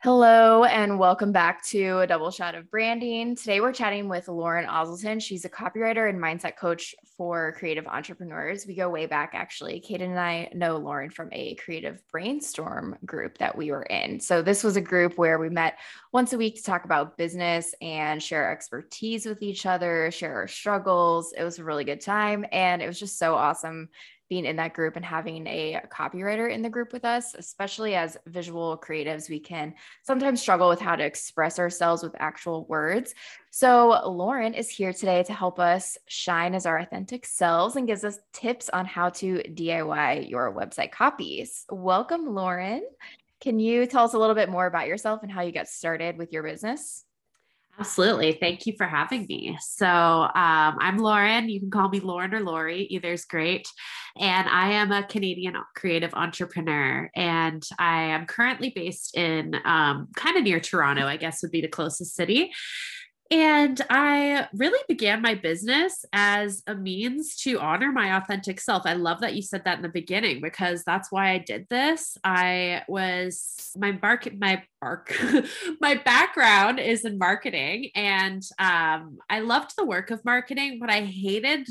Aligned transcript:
Hello, 0.00 0.62
and 0.62 0.96
welcome 0.96 1.32
back 1.32 1.60
to 1.64 1.98
a 1.98 2.06
double 2.06 2.30
shot 2.30 2.54
of 2.54 2.70
branding. 2.70 3.34
Today, 3.34 3.60
we're 3.60 3.72
chatting 3.72 4.08
with 4.08 4.28
Lauren 4.28 4.64
Osselton. 4.64 5.20
She's 5.20 5.44
a 5.44 5.48
copywriter 5.48 6.08
and 6.08 6.20
mindset 6.20 6.54
coach 6.56 6.94
for 7.16 7.56
creative 7.58 7.84
entrepreneurs. 7.88 8.64
We 8.64 8.76
go 8.76 8.88
way 8.90 9.06
back, 9.06 9.32
actually. 9.34 9.80
Kaden 9.80 10.02
and 10.02 10.20
I 10.20 10.50
know 10.54 10.76
Lauren 10.76 11.10
from 11.10 11.30
a 11.32 11.56
creative 11.56 12.00
brainstorm 12.12 12.96
group 13.04 13.38
that 13.38 13.58
we 13.58 13.72
were 13.72 13.82
in. 13.82 14.20
So, 14.20 14.40
this 14.40 14.62
was 14.62 14.76
a 14.76 14.80
group 14.80 15.18
where 15.18 15.40
we 15.40 15.50
met 15.50 15.80
once 16.12 16.32
a 16.32 16.38
week 16.38 16.54
to 16.54 16.62
talk 16.62 16.84
about 16.84 17.16
business 17.16 17.74
and 17.82 18.22
share 18.22 18.52
expertise 18.52 19.26
with 19.26 19.42
each 19.42 19.66
other, 19.66 20.12
share 20.12 20.36
our 20.36 20.46
struggles. 20.46 21.32
It 21.36 21.42
was 21.42 21.58
a 21.58 21.64
really 21.64 21.82
good 21.82 22.00
time, 22.00 22.46
and 22.52 22.80
it 22.80 22.86
was 22.86 23.00
just 23.00 23.18
so 23.18 23.34
awesome 23.34 23.88
being 24.28 24.44
in 24.44 24.56
that 24.56 24.74
group 24.74 24.96
and 24.96 25.04
having 25.04 25.46
a 25.46 25.80
copywriter 25.90 26.52
in 26.52 26.62
the 26.62 26.68
group 26.68 26.92
with 26.92 27.04
us, 27.04 27.34
especially 27.34 27.94
as 27.94 28.16
visual 28.26 28.78
creatives, 28.78 29.28
we 29.30 29.40
can 29.40 29.74
sometimes 30.02 30.40
struggle 30.40 30.68
with 30.68 30.80
how 30.80 30.96
to 30.96 31.04
express 31.04 31.58
ourselves 31.58 32.02
with 32.02 32.14
actual 32.18 32.66
words. 32.66 33.14
So, 33.50 34.00
Lauren 34.06 34.54
is 34.54 34.68
here 34.68 34.92
today 34.92 35.22
to 35.24 35.32
help 35.32 35.58
us 35.58 35.96
shine 36.06 36.54
as 36.54 36.66
our 36.66 36.78
authentic 36.78 37.24
selves 37.24 37.76
and 37.76 37.86
gives 37.86 38.04
us 38.04 38.18
tips 38.32 38.68
on 38.68 38.84
how 38.84 39.08
to 39.10 39.42
DIY 39.42 40.28
your 40.28 40.54
website 40.54 40.92
copies. 40.92 41.64
Welcome, 41.70 42.34
Lauren. 42.34 42.82
Can 43.40 43.60
you 43.60 43.86
tell 43.86 44.04
us 44.04 44.14
a 44.14 44.18
little 44.18 44.34
bit 44.34 44.48
more 44.48 44.66
about 44.66 44.88
yourself 44.88 45.22
and 45.22 45.30
how 45.30 45.42
you 45.42 45.52
got 45.52 45.68
started 45.68 46.18
with 46.18 46.32
your 46.32 46.42
business? 46.42 47.04
Absolutely. 47.78 48.32
Thank 48.40 48.66
you 48.66 48.72
for 48.76 48.86
having 48.86 49.24
me. 49.28 49.56
So, 49.60 49.86
um, 49.86 50.30
I'm 50.34 50.98
Lauren. 50.98 51.48
You 51.48 51.60
can 51.60 51.70
call 51.70 51.88
me 51.88 52.00
Lauren 52.00 52.34
or 52.34 52.40
Lori, 52.40 52.82
either 52.90 53.12
is 53.12 53.24
great. 53.24 53.68
And 54.18 54.48
I 54.48 54.72
am 54.72 54.90
a 54.90 55.04
Canadian 55.04 55.54
creative 55.76 56.12
entrepreneur. 56.14 57.08
And 57.14 57.62
I 57.78 58.02
am 58.02 58.26
currently 58.26 58.72
based 58.74 59.16
in 59.16 59.54
um, 59.64 60.08
kind 60.16 60.36
of 60.36 60.42
near 60.42 60.58
Toronto, 60.58 61.06
I 61.06 61.18
guess 61.18 61.40
would 61.42 61.52
be 61.52 61.60
the 61.60 61.68
closest 61.68 62.16
city. 62.16 62.50
And 63.30 63.78
I 63.90 64.48
really 64.54 64.82
began 64.88 65.20
my 65.20 65.34
business 65.34 66.02
as 66.14 66.62
a 66.66 66.74
means 66.74 67.36
to 67.42 67.60
honor 67.60 67.92
my 67.92 68.16
authentic 68.16 68.58
self. 68.58 68.86
I 68.86 68.94
love 68.94 69.20
that 69.20 69.34
you 69.34 69.42
said 69.42 69.64
that 69.64 69.76
in 69.76 69.82
the 69.82 69.90
beginning 69.90 70.40
because 70.40 70.82
that's 70.82 71.12
why 71.12 71.32
I 71.32 71.38
did 71.38 71.66
this. 71.68 72.16
I 72.24 72.84
was 72.88 73.70
my 73.76 73.92
market, 74.00 74.38
my 74.38 74.62
bark, 74.80 75.14
my 75.80 75.96
background 75.96 76.80
is 76.80 77.04
in 77.04 77.18
marketing, 77.18 77.90
and 77.94 78.42
um, 78.58 79.18
I 79.28 79.40
loved 79.40 79.74
the 79.76 79.84
work 79.84 80.10
of 80.10 80.24
marketing, 80.24 80.78
but 80.80 80.88
I 80.88 81.02
hated 81.02 81.68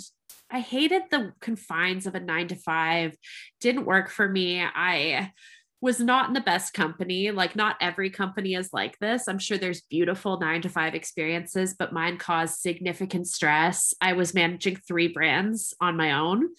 I 0.49 0.61
hated 0.61 1.03
the 1.11 1.33
confines 1.41 2.07
of 2.07 2.15
a 2.15 2.21
nine 2.21 2.47
to 2.49 2.55
five. 2.55 3.17
Didn't 3.59 3.85
work 3.85 4.09
for 4.09 4.29
me. 4.29 4.61
I 4.61 5.33
was 5.87 6.01
not 6.01 6.27
in 6.27 6.33
the 6.33 6.41
best 6.41 6.73
company. 6.73 7.31
Like, 7.31 7.55
not 7.55 7.77
every 7.79 8.09
company 8.09 8.55
is 8.55 8.73
like 8.73 8.99
this. 8.99 9.29
I'm 9.29 9.39
sure 9.39 9.57
there's 9.57 9.83
beautiful 9.89 10.37
nine 10.37 10.61
to 10.63 10.69
five 10.69 10.93
experiences, 10.95 11.75
but 11.79 11.93
mine 11.93 12.17
caused 12.17 12.59
significant 12.59 13.25
stress. 13.25 13.93
I 14.01 14.11
was 14.11 14.33
managing 14.33 14.75
three 14.75 15.07
brands 15.07 15.73
on 15.79 15.95
my 15.95 16.11
own. 16.11 16.49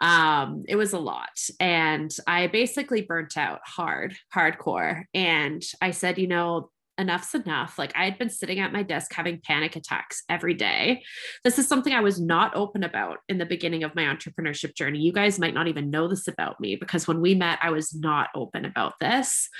Um, 0.00 0.64
it 0.66 0.76
was 0.76 0.94
a 0.94 0.98
lot. 0.98 1.38
And 1.60 2.10
I 2.26 2.46
basically 2.46 3.02
burnt 3.02 3.36
out 3.36 3.60
hard, 3.66 4.16
hardcore. 4.34 5.04
And 5.12 5.62
I 5.82 5.90
said, 5.90 6.16
you 6.16 6.26
know, 6.26 6.70
enough's 7.02 7.34
enough. 7.34 7.78
Like 7.78 7.92
I 7.94 8.04
had 8.04 8.18
been 8.18 8.30
sitting 8.30 8.60
at 8.60 8.72
my 8.72 8.82
desk 8.82 9.12
having 9.12 9.40
panic 9.44 9.76
attacks 9.76 10.22
every 10.30 10.54
day. 10.54 11.02
This 11.44 11.58
is 11.58 11.68
something 11.68 11.92
I 11.92 12.00
was 12.00 12.20
not 12.20 12.56
open 12.56 12.84
about 12.84 13.18
in 13.28 13.38
the 13.38 13.44
beginning 13.46 13.84
of 13.84 13.94
my 13.94 14.04
entrepreneurship 14.04 14.74
journey. 14.74 15.00
You 15.00 15.12
guys 15.12 15.38
might 15.38 15.54
not 15.54 15.68
even 15.68 15.90
know 15.90 16.08
this 16.08 16.28
about 16.28 16.60
me 16.60 16.76
because 16.76 17.06
when 17.06 17.20
we 17.20 17.34
met, 17.34 17.58
I 17.60 17.70
was 17.70 17.94
not 17.94 18.30
open 18.34 18.64
about 18.64 18.94
this. 19.00 19.50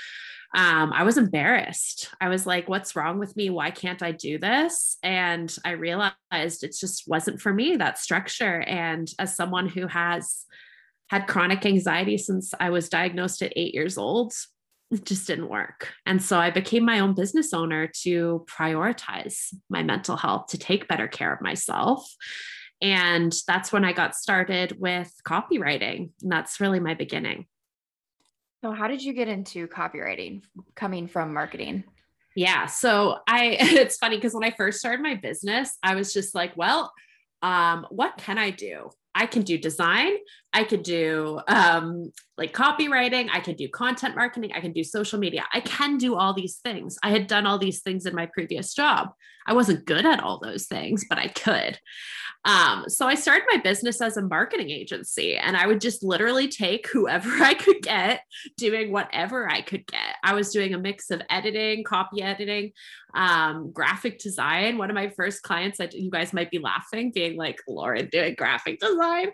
Um, 0.55 0.93
I 0.93 1.03
was 1.03 1.17
embarrassed. 1.17 2.09
I 2.21 2.29
was 2.29 2.45
like, 2.45 2.69
what's 2.69 2.95
wrong 2.95 3.17
with 3.17 3.35
me? 3.35 3.49
Why 3.49 3.71
can't 3.71 4.03
I 4.03 4.11
do 4.11 4.37
this? 4.37 4.97
And 5.01 5.53
I 5.65 5.71
realized 5.71 6.13
it 6.31 6.75
just 6.79 7.07
wasn't 7.07 7.41
for 7.41 7.51
me, 7.51 7.75
that 7.77 7.97
structure. 7.97 8.61
And 8.61 9.09
as 9.17 9.35
someone 9.35 9.67
who 9.67 9.87
has 9.87 10.45
had 11.09 11.27
chronic 11.27 11.65
anxiety 11.65 12.17
since 12.17 12.53
I 12.59 12.69
was 12.69 12.89
diagnosed 12.89 13.41
at 13.41 13.53
eight 13.55 13.73
years 13.73 13.97
old, 13.97 14.33
it 14.93 15.05
just 15.05 15.27
didn't 15.27 15.49
work. 15.49 15.89
And 16.05 16.21
so 16.21 16.39
I 16.39 16.51
became 16.51 16.85
my 16.85 16.99
own 16.99 17.13
business 17.13 17.53
owner 17.53 17.87
to 18.03 18.45
prioritize 18.49 19.53
my 19.69 19.83
mental 19.83 20.15
health, 20.15 20.47
to 20.47 20.57
take 20.57 20.87
better 20.87 21.07
care 21.07 21.33
of 21.33 21.41
myself. 21.41 22.07
And 22.81 23.33
that's 23.47 23.71
when 23.71 23.85
I 23.85 23.93
got 23.93 24.15
started 24.15 24.79
with 24.79 25.11
copywriting. 25.25 26.11
And 26.21 26.31
that's 26.31 26.59
really 26.59 26.79
my 26.79 26.93
beginning. 26.93 27.47
So, 28.63 28.71
how 28.71 28.87
did 28.87 29.03
you 29.03 29.13
get 29.13 29.27
into 29.27 29.67
copywriting 29.67 30.43
coming 30.75 31.07
from 31.07 31.33
marketing? 31.33 31.83
Yeah. 32.35 32.67
So, 32.67 33.17
I, 33.27 33.57
it's 33.59 33.97
funny 33.97 34.17
because 34.17 34.33
when 34.33 34.43
I 34.43 34.51
first 34.51 34.79
started 34.79 35.01
my 35.01 35.15
business, 35.15 35.77
I 35.83 35.95
was 35.95 36.13
just 36.13 36.33
like, 36.35 36.55
well, 36.55 36.93
um, 37.41 37.85
what 37.89 38.17
can 38.17 38.37
I 38.37 38.51
do? 38.51 38.89
I 39.15 39.25
can 39.25 39.43
do 39.43 39.57
design, 39.57 40.13
I 40.53 40.63
could 40.63 40.83
do 40.83 41.39
um, 41.47 42.11
like 42.37 42.53
copywriting, 42.53 43.29
I 43.31 43.39
could 43.39 43.57
do 43.57 43.67
content 43.69 44.15
marketing, 44.15 44.51
I 44.53 44.61
can 44.61 44.71
do 44.71 44.83
social 44.83 45.19
media. 45.19 45.45
I 45.53 45.59
can 45.61 45.97
do 45.97 46.15
all 46.15 46.33
these 46.33 46.57
things. 46.57 46.97
I 47.03 47.09
had 47.09 47.27
done 47.27 47.45
all 47.45 47.57
these 47.57 47.81
things 47.81 48.05
in 48.05 48.15
my 48.15 48.27
previous 48.27 48.73
job. 48.73 49.09
I 49.45 49.53
wasn't 49.53 49.85
good 49.85 50.05
at 50.05 50.21
all 50.21 50.39
those 50.39 50.67
things, 50.67 51.05
but 51.09 51.17
I 51.17 51.27
could. 51.27 51.79
Um, 52.45 52.85
so 52.89 53.07
I 53.07 53.15
started 53.15 53.45
my 53.49 53.57
business 53.57 54.01
as 54.01 54.17
a 54.17 54.21
marketing 54.21 54.69
agency, 54.69 55.37
and 55.37 55.55
I 55.55 55.65
would 55.65 55.79
just 55.79 56.03
literally 56.03 56.47
take 56.49 56.87
whoever 56.89 57.29
I 57.43 57.53
could 57.53 57.81
get 57.81 58.21
doing 58.57 58.91
whatever 58.91 59.49
I 59.49 59.61
could 59.61 59.87
get. 59.87 60.15
I 60.23 60.33
was 60.33 60.51
doing 60.51 60.73
a 60.73 60.77
mix 60.77 61.09
of 61.09 61.21
editing, 61.29 61.83
copy 61.83 62.21
editing, 62.21 62.71
um, 63.15 63.71
graphic 63.71 64.19
design. 64.19 64.77
One 64.77 64.89
of 64.89 64.95
my 64.95 65.09
first 65.09 65.41
clients, 65.43 65.77
that 65.77 65.93
you 65.93 66.11
guys 66.11 66.33
might 66.33 66.51
be 66.51 66.59
laughing, 66.59 67.11
being 67.13 67.37
like, 67.37 67.59
Lauren 67.67 68.09
doing 68.11 68.35
graphic 68.37 68.79
design. 68.79 69.29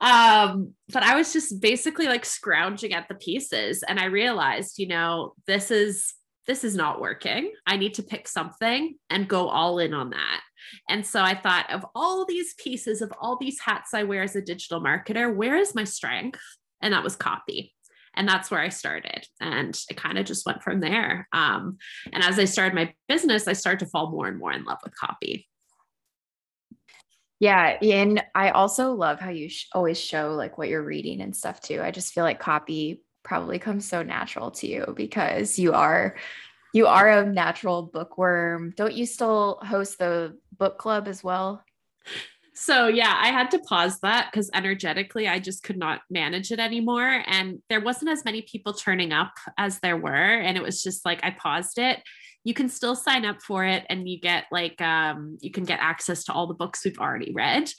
Um, 0.00 0.61
but 0.92 1.02
I 1.02 1.16
was 1.16 1.32
just 1.32 1.60
basically 1.60 2.06
like 2.06 2.24
scrounging 2.24 2.92
at 2.92 3.08
the 3.08 3.14
pieces, 3.14 3.82
and 3.82 3.98
I 3.98 4.06
realized, 4.06 4.78
you 4.78 4.88
know, 4.88 5.34
this 5.46 5.70
is 5.70 6.14
this 6.46 6.64
is 6.64 6.74
not 6.74 7.00
working. 7.00 7.52
I 7.66 7.76
need 7.76 7.94
to 7.94 8.02
pick 8.02 8.26
something 8.26 8.96
and 9.10 9.28
go 9.28 9.48
all 9.48 9.78
in 9.78 9.94
on 9.94 10.10
that. 10.10 10.40
And 10.88 11.06
so 11.06 11.22
I 11.22 11.34
thought 11.34 11.70
of 11.70 11.86
all 11.94 12.24
these 12.26 12.54
pieces, 12.54 13.00
of 13.00 13.12
all 13.20 13.36
these 13.38 13.60
hats 13.60 13.94
I 13.94 14.02
wear 14.02 14.22
as 14.22 14.36
a 14.36 14.42
digital 14.42 14.80
marketer, 14.80 15.34
where 15.34 15.56
is 15.56 15.74
my 15.74 15.84
strength? 15.84 16.40
And 16.80 16.92
that 16.94 17.04
was 17.04 17.16
copy. 17.16 17.74
And 18.14 18.28
that's 18.28 18.50
where 18.50 18.60
I 18.60 18.68
started. 18.68 19.26
And 19.40 19.78
it 19.88 19.96
kind 19.96 20.18
of 20.18 20.26
just 20.26 20.44
went 20.44 20.62
from 20.62 20.80
there. 20.80 21.28
Um, 21.32 21.78
and 22.12 22.22
as 22.22 22.38
I 22.38 22.44
started 22.44 22.74
my 22.74 22.92
business, 23.08 23.48
I 23.48 23.54
started 23.54 23.84
to 23.84 23.90
fall 23.90 24.10
more 24.10 24.26
and 24.26 24.38
more 24.38 24.52
in 24.52 24.64
love 24.64 24.78
with 24.84 24.94
copy. 24.96 25.48
Yeah. 27.42 27.76
And 27.82 28.22
I 28.36 28.50
also 28.50 28.92
love 28.92 29.18
how 29.18 29.30
you 29.30 29.48
sh- 29.48 29.66
always 29.72 29.98
show 29.98 30.34
like 30.34 30.58
what 30.58 30.68
you're 30.68 30.84
reading 30.84 31.20
and 31.20 31.34
stuff 31.34 31.60
too. 31.60 31.80
I 31.82 31.90
just 31.90 32.12
feel 32.14 32.22
like 32.22 32.38
copy 32.38 33.02
probably 33.24 33.58
comes 33.58 33.84
so 33.84 34.04
natural 34.04 34.52
to 34.52 34.68
you 34.68 34.94
because 34.96 35.58
you 35.58 35.72
are 35.72 36.14
you 36.72 36.86
are 36.86 37.08
a 37.08 37.26
natural 37.26 37.82
bookworm. 37.82 38.74
Don't 38.76 38.94
you 38.94 39.06
still 39.06 39.58
host 39.62 39.98
the 39.98 40.38
book 40.56 40.78
club 40.78 41.08
as 41.08 41.24
well? 41.24 41.64
So 42.54 42.86
yeah, 42.88 43.14
I 43.18 43.28
had 43.28 43.50
to 43.52 43.58
pause 43.60 43.98
that 44.00 44.28
because 44.30 44.50
energetically 44.52 45.26
I 45.26 45.38
just 45.38 45.62
could 45.62 45.78
not 45.78 46.02
manage 46.10 46.52
it 46.52 46.58
anymore. 46.58 47.22
And 47.26 47.62
there 47.68 47.80
wasn't 47.80 48.10
as 48.10 48.24
many 48.24 48.42
people 48.42 48.74
turning 48.74 49.12
up 49.12 49.32
as 49.56 49.78
there 49.80 49.96
were. 49.96 50.10
And 50.10 50.56
it 50.56 50.62
was 50.62 50.82
just 50.82 51.04
like 51.06 51.20
I 51.22 51.30
paused 51.30 51.78
it. 51.78 52.00
You 52.44 52.52
can 52.52 52.68
still 52.68 52.94
sign 52.94 53.24
up 53.24 53.40
for 53.40 53.64
it 53.64 53.84
and 53.88 54.08
you 54.08 54.20
get 54.20 54.44
like 54.50 54.80
um 54.82 55.38
you 55.40 55.50
can 55.50 55.64
get 55.64 55.78
access 55.80 56.24
to 56.24 56.32
all 56.32 56.46
the 56.46 56.54
books 56.54 56.84
we've 56.84 56.98
already 56.98 57.32
read. 57.32 57.70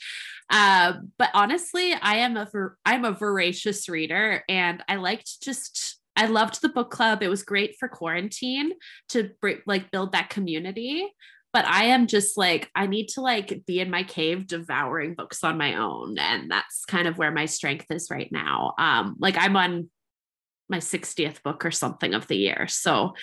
Uh, 0.50 0.94
but 1.18 1.30
honestly, 1.34 1.92
I 1.94 2.16
am 2.16 2.36
a 2.36 2.48
I'm 2.84 3.04
a 3.04 3.12
voracious 3.12 3.88
reader 3.88 4.42
and 4.48 4.82
I 4.88 4.96
liked 4.96 5.40
just 5.42 6.00
I 6.16 6.26
loved 6.26 6.62
the 6.62 6.68
book 6.68 6.90
club. 6.90 7.22
It 7.22 7.28
was 7.28 7.42
great 7.42 7.76
for 7.78 7.88
quarantine 7.88 8.72
to 9.10 9.30
like 9.66 9.90
build 9.90 10.12
that 10.12 10.30
community. 10.30 11.08
But 11.54 11.66
I 11.66 11.84
am 11.84 12.06
just 12.06 12.36
like 12.36 12.70
I 12.74 12.86
need 12.86 13.08
to 13.10 13.22
like 13.22 13.64
be 13.66 13.80
in 13.80 13.90
my 13.90 14.02
cave 14.02 14.46
devouring 14.46 15.14
books 15.14 15.42
on 15.42 15.56
my 15.56 15.76
own, 15.76 16.18
and 16.18 16.50
that's 16.50 16.84
kind 16.84 17.08
of 17.08 17.16
where 17.16 17.32
my 17.32 17.46
strength 17.46 17.86
is 17.90 18.10
right 18.10 18.30
now. 18.30 18.74
Um, 18.76 19.16
like 19.18 19.36
I'm 19.38 19.56
on 19.56 19.88
my 20.68 20.78
60th 20.78 21.42
book 21.42 21.64
or 21.64 21.70
something 21.70 22.14
of 22.14 22.26
the 22.26 22.36
year. 22.36 22.66
So 22.68 23.14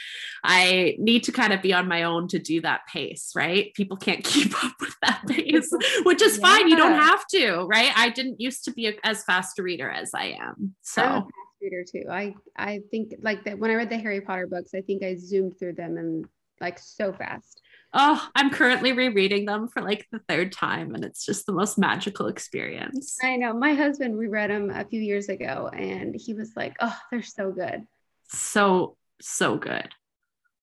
I 0.44 0.96
need 1.00 1.24
to 1.24 1.32
kind 1.32 1.54
of 1.54 1.62
be 1.62 1.74
on 1.74 1.88
my 1.88 2.04
own 2.04 2.28
to 2.30 2.40
do 2.40 2.62
that 2.62 2.82
pace, 2.88 3.32
right? 3.36 3.74
People 3.74 3.98
can't 3.98 4.24
keep 4.24 4.64
up 4.64 4.74
with 4.80 4.96
that 5.02 5.24
pace, 5.28 5.70
which 6.04 6.22
is 6.22 6.38
yeah. 6.38 6.48
fine. 6.48 6.68
You 6.68 6.76
don't 6.76 7.00
have 7.00 7.26
to, 7.28 7.66
right? 7.66 7.92
I 7.96 8.10
didn't 8.10 8.40
used 8.40 8.64
to 8.66 8.72
be 8.72 8.98
as 9.04 9.24
fast 9.24 9.60
a 9.60 9.64
reader 9.64 9.90
as 9.90 10.12
I 10.14 10.38
am. 10.40 10.76
So 10.82 11.02
I'm 11.02 11.12
a 11.12 11.22
fast 11.22 11.62
reader 11.62 11.84
too. 11.84 12.06
I 12.10 12.36
I 12.56 12.82
think 12.92 13.16
like 13.22 13.44
that 13.46 13.58
when 13.58 13.72
I 13.72 13.76
read 13.76 13.90
the 13.90 13.98
Harry 13.98 14.22
Potter 14.22 14.48
books, 14.48 14.72
I 14.76 14.82
think 14.82 15.04
I 15.04 15.16
zoomed 15.16 15.58
through 15.58 15.74
them 15.74 15.98
and 15.98 16.26
like 16.60 16.78
so 16.80 17.12
fast. 17.12 17.61
Oh, 17.94 18.26
I'm 18.36 18.52
currently 18.52 18.94
rereading 18.94 19.46
them 19.46 19.68
for 19.68 19.82
like 19.82 20.08
the 20.12 20.22
third 20.30 20.52
time, 20.54 20.96
and 20.96 21.04
it's 21.04 21.26
just 21.26 21.46
the 21.46 21.52
most 21.52 21.78
magical 21.78 22.28
experience. 22.28 23.18
I 23.22 23.36
know. 23.36 23.54
My 23.54 23.74
husband 23.74 24.18
reread 24.18 24.50
them 24.50 24.70
a 24.70 24.86
few 24.86 25.02
years 25.02 25.28
ago, 25.28 25.70
and 25.74 26.16
he 26.16 26.34
was 26.34 26.54
like, 26.56 26.76
"Oh, 26.80 26.98
they're 27.12 27.22
so 27.22 27.52
good." 27.52 27.84
So 28.30 28.98
so 29.22 29.58
good. 29.58 29.90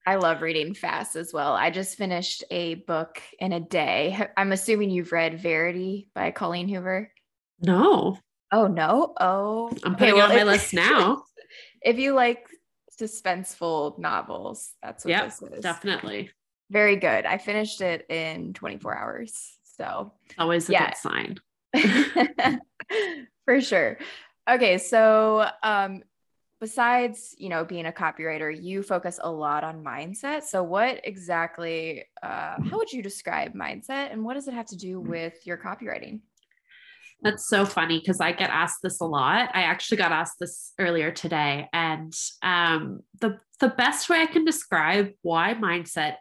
I 0.06 0.14
love 0.14 0.40
reading 0.40 0.72
fast 0.72 1.16
as 1.16 1.34
well. 1.34 1.52
I 1.52 1.70
just 1.70 1.98
finished 1.98 2.42
a 2.50 2.76
book 2.76 3.20
in 3.38 3.52
a 3.52 3.60
day. 3.60 4.18
I'm 4.38 4.52
assuming 4.52 4.88
you've 4.88 5.12
read 5.12 5.38
Verity 5.38 6.08
by 6.14 6.30
Colleen 6.30 6.66
Hoover. 6.68 7.12
No. 7.60 8.18
Oh 8.50 8.68
no. 8.68 9.12
Oh. 9.20 9.68
I'm 9.84 9.96
putting 9.96 10.14
okay, 10.14 10.18
well, 10.18 10.30
it 10.30 10.40
on 10.40 10.46
my 10.46 10.50
list 10.52 10.72
now. 10.72 11.24
if 11.82 11.98
you 11.98 12.14
like 12.14 12.48
suspenseful 12.98 13.98
novels, 13.98 14.72
that's 14.82 15.04
what 15.04 15.10
yep, 15.10 15.24
this 15.26 15.42
is. 15.42 15.60
Definitely. 15.60 16.30
Very 16.70 16.96
good. 16.96 17.24
I 17.24 17.38
finished 17.38 17.80
it 17.80 18.06
in 18.10 18.52
24 18.54 18.96
hours. 18.96 19.56
So 19.76 20.12
always 20.38 20.68
a 20.68 20.72
yeah. 20.72 20.90
good 20.90 20.96
sign. 20.96 22.60
For 23.44 23.60
sure. 23.60 23.98
Okay, 24.48 24.78
so 24.78 25.48
um 25.62 26.02
besides 26.60 27.34
you 27.38 27.48
know 27.48 27.64
being 27.64 27.86
a 27.86 27.92
copywriter 27.92 28.50
you 28.50 28.82
focus 28.82 29.20
a 29.22 29.30
lot 29.30 29.62
on 29.62 29.84
mindset 29.84 30.42
so 30.42 30.60
what 30.60 31.00
exactly 31.04 32.04
uh, 32.20 32.56
how 32.68 32.76
would 32.76 32.90
you 32.90 33.00
describe 33.00 33.54
mindset 33.54 34.12
and 34.12 34.24
what 34.24 34.34
does 34.34 34.48
it 34.48 34.54
have 34.54 34.66
to 34.66 34.76
do 34.76 34.98
with 34.98 35.46
your 35.46 35.56
copywriting 35.56 36.18
that's 37.22 37.48
so 37.48 37.64
funny 37.64 37.98
because 37.98 38.20
I 38.20 38.32
get 38.32 38.50
asked 38.50 38.78
this 38.82 39.00
a 39.00 39.04
lot. 39.04 39.50
I 39.52 39.62
actually 39.62 39.96
got 39.96 40.12
asked 40.12 40.38
this 40.38 40.72
earlier 40.78 41.10
today, 41.10 41.68
and 41.72 42.14
um, 42.42 43.00
the 43.20 43.40
the 43.58 43.70
best 43.70 44.08
way 44.08 44.22
I 44.22 44.26
can 44.26 44.44
describe 44.44 45.10
why 45.22 45.54
mindset. 45.54 46.16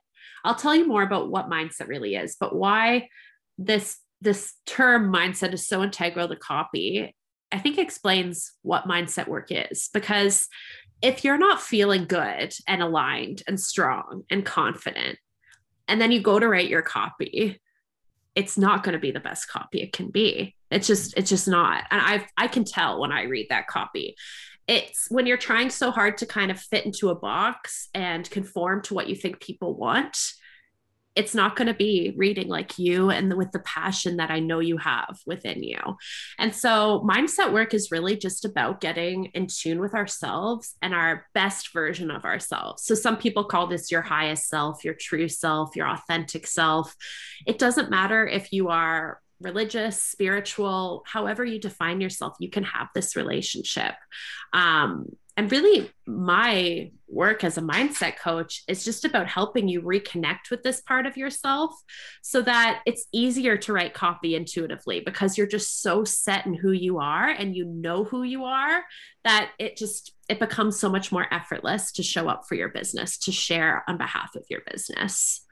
I'll 0.48 0.56
tell 0.56 0.76
you 0.76 0.88
more 0.88 1.04
about 1.04 1.30
what 1.30 1.50
mindset 1.50 1.88
really 1.88 2.16
is, 2.16 2.38
but 2.40 2.56
why 2.56 3.10
this 3.58 3.98
this 4.22 4.54
term 4.66 5.14
mindset 5.14 5.54
is 5.54 5.68
so 5.68 5.84
integral 5.84 6.28
to 6.28 6.36
copy 6.36 7.14
I 7.52 7.60
think 7.60 7.78
explains 7.78 8.54
what 8.62 8.88
mindset 8.88 9.28
work 9.28 9.48
is 9.52 9.90
because 9.94 10.48
if 11.02 11.24
you're 11.24 11.38
not 11.38 11.62
feeling 11.62 12.06
good 12.06 12.54
and 12.68 12.82
aligned 12.82 13.44
and 13.48 13.60
strong 13.60 14.24
and 14.30 14.46
confident, 14.46 15.18
and 15.88 16.02
then 16.02 16.12
you 16.12 16.22
go 16.22 16.40
to 16.40 16.48
write 16.48 16.70
your 16.70 16.82
copy, 16.82 17.62
it's 18.36 18.58
not 18.58 18.84
going 18.84 18.94
to 18.94 19.00
be 19.00 19.12
the 19.12 19.20
best 19.20 19.48
copy 19.48 19.82
it 19.82 19.94
can 19.94 20.10
be. 20.10 20.56
It's 20.70 20.88
just, 20.88 21.16
it's 21.18 21.30
just 21.30 21.48
not. 21.48 21.86
And 21.90 22.02
I 22.02 22.26
I 22.36 22.48
can 22.48 22.66
tell 22.66 23.00
when 23.00 23.12
I 23.12 23.24
read 23.24 23.48
that 23.50 23.68
copy. 23.68 24.16
It's 24.68 25.10
when 25.10 25.26
you're 25.26 25.38
trying 25.38 25.70
so 25.70 25.92
hard 25.92 26.18
to 26.18 26.26
kind 26.26 26.52
of 26.52 26.60
fit 26.60 26.86
into 26.86 27.10
a 27.10 27.16
box 27.16 27.88
and 27.94 28.30
conform 28.30 28.82
to 28.84 28.94
what 28.94 29.08
you 29.08 29.16
think 29.16 29.40
people 29.40 29.76
want 29.76 30.18
it's 31.18 31.34
not 31.34 31.56
going 31.56 31.68
to 31.68 31.74
be 31.74 32.14
reading 32.16 32.48
like 32.48 32.78
you 32.78 33.10
and 33.10 33.34
with 33.34 33.52
the 33.52 33.60
passion 33.60 34.18
that 34.18 34.30
I 34.30 34.40
know 34.40 34.60
you 34.60 34.78
have 34.78 35.20
within 35.26 35.64
you. 35.64 35.80
And 36.38 36.54
so, 36.54 37.04
mindset 37.10 37.52
work 37.52 37.74
is 37.74 37.90
really 37.90 38.16
just 38.16 38.46
about 38.46 38.82
getting 38.82 39.26
in 39.34 39.48
tune 39.48 39.80
with 39.80 39.96
ourselves 39.96 40.76
and 40.80 40.94
our 40.94 41.26
best 41.34 41.74
version 41.74 42.12
of 42.12 42.24
ourselves. 42.24 42.84
So, 42.84 42.94
some 42.94 43.18
people 43.18 43.46
call 43.46 43.66
this 43.66 43.92
your 43.92 44.04
highest 44.04 44.48
self, 44.48 44.86
your 44.86 44.94
true 44.94 45.28
self, 45.28 45.76
your 45.76 45.90
authentic 45.90 46.46
self. 46.46 46.96
It 47.48 47.58
doesn't 47.58 47.90
matter 47.90 48.28
if 48.28 48.54
you 48.54 48.70
are 48.70 49.20
religious, 49.40 50.02
spiritual, 50.02 51.04
however 51.06 51.46
you 51.46 51.60
define 51.60 52.02
yourself, 52.02 52.36
you 52.40 52.50
can 52.50 52.64
have 52.64 52.88
this 52.94 53.16
relationship. 53.16 53.94
Um, 54.54 55.06
and 55.38 55.52
really, 55.52 55.92
my 56.08 56.90
work 57.08 57.44
as 57.44 57.60
a 57.60 57.62
mindset 57.62 58.18
coach 58.18 58.64
is 58.68 58.84
just 58.84 59.06
about 59.06 59.28
helping 59.28 59.68
you 59.68 59.84
reconnect 59.84 60.50
with 60.50 60.64
this 60.64 60.82
part 60.82 61.06
of 61.06 61.16
yourself 61.16 61.72
so 62.24 62.42
that 62.42 62.82
it's 62.88 63.06
easier 63.14 63.56
to 63.56 63.72
write 63.72 63.94
copy 63.94 64.36
intuitively 64.36 65.00
because 65.00 65.38
you're 65.38 65.46
just 65.46 65.84
so 65.84 66.04
set 66.04 66.48
in 66.48 66.56
who 66.56 66.72
you 66.72 66.98
are 66.98 67.30
and 67.30 67.56
you 67.56 67.66
know 67.66 68.04
who 68.04 68.24
you 68.24 68.46
are 68.46 68.84
that 69.24 69.52
it 69.60 69.78
just 69.78 70.14
it 70.28 70.40
becomes 70.40 70.80
so 70.80 70.90
much 70.90 71.12
more 71.12 71.32
effortless 71.32 71.92
to 71.92 72.04
show 72.04 72.28
up 72.28 72.46
for 72.50 72.56
your 72.56 72.70
business 72.70 73.18
to 73.20 73.32
share 73.32 73.84
on 73.88 73.98
behalf 73.98 74.36
of 74.36 74.44
your 74.50 74.62
business 74.70 75.46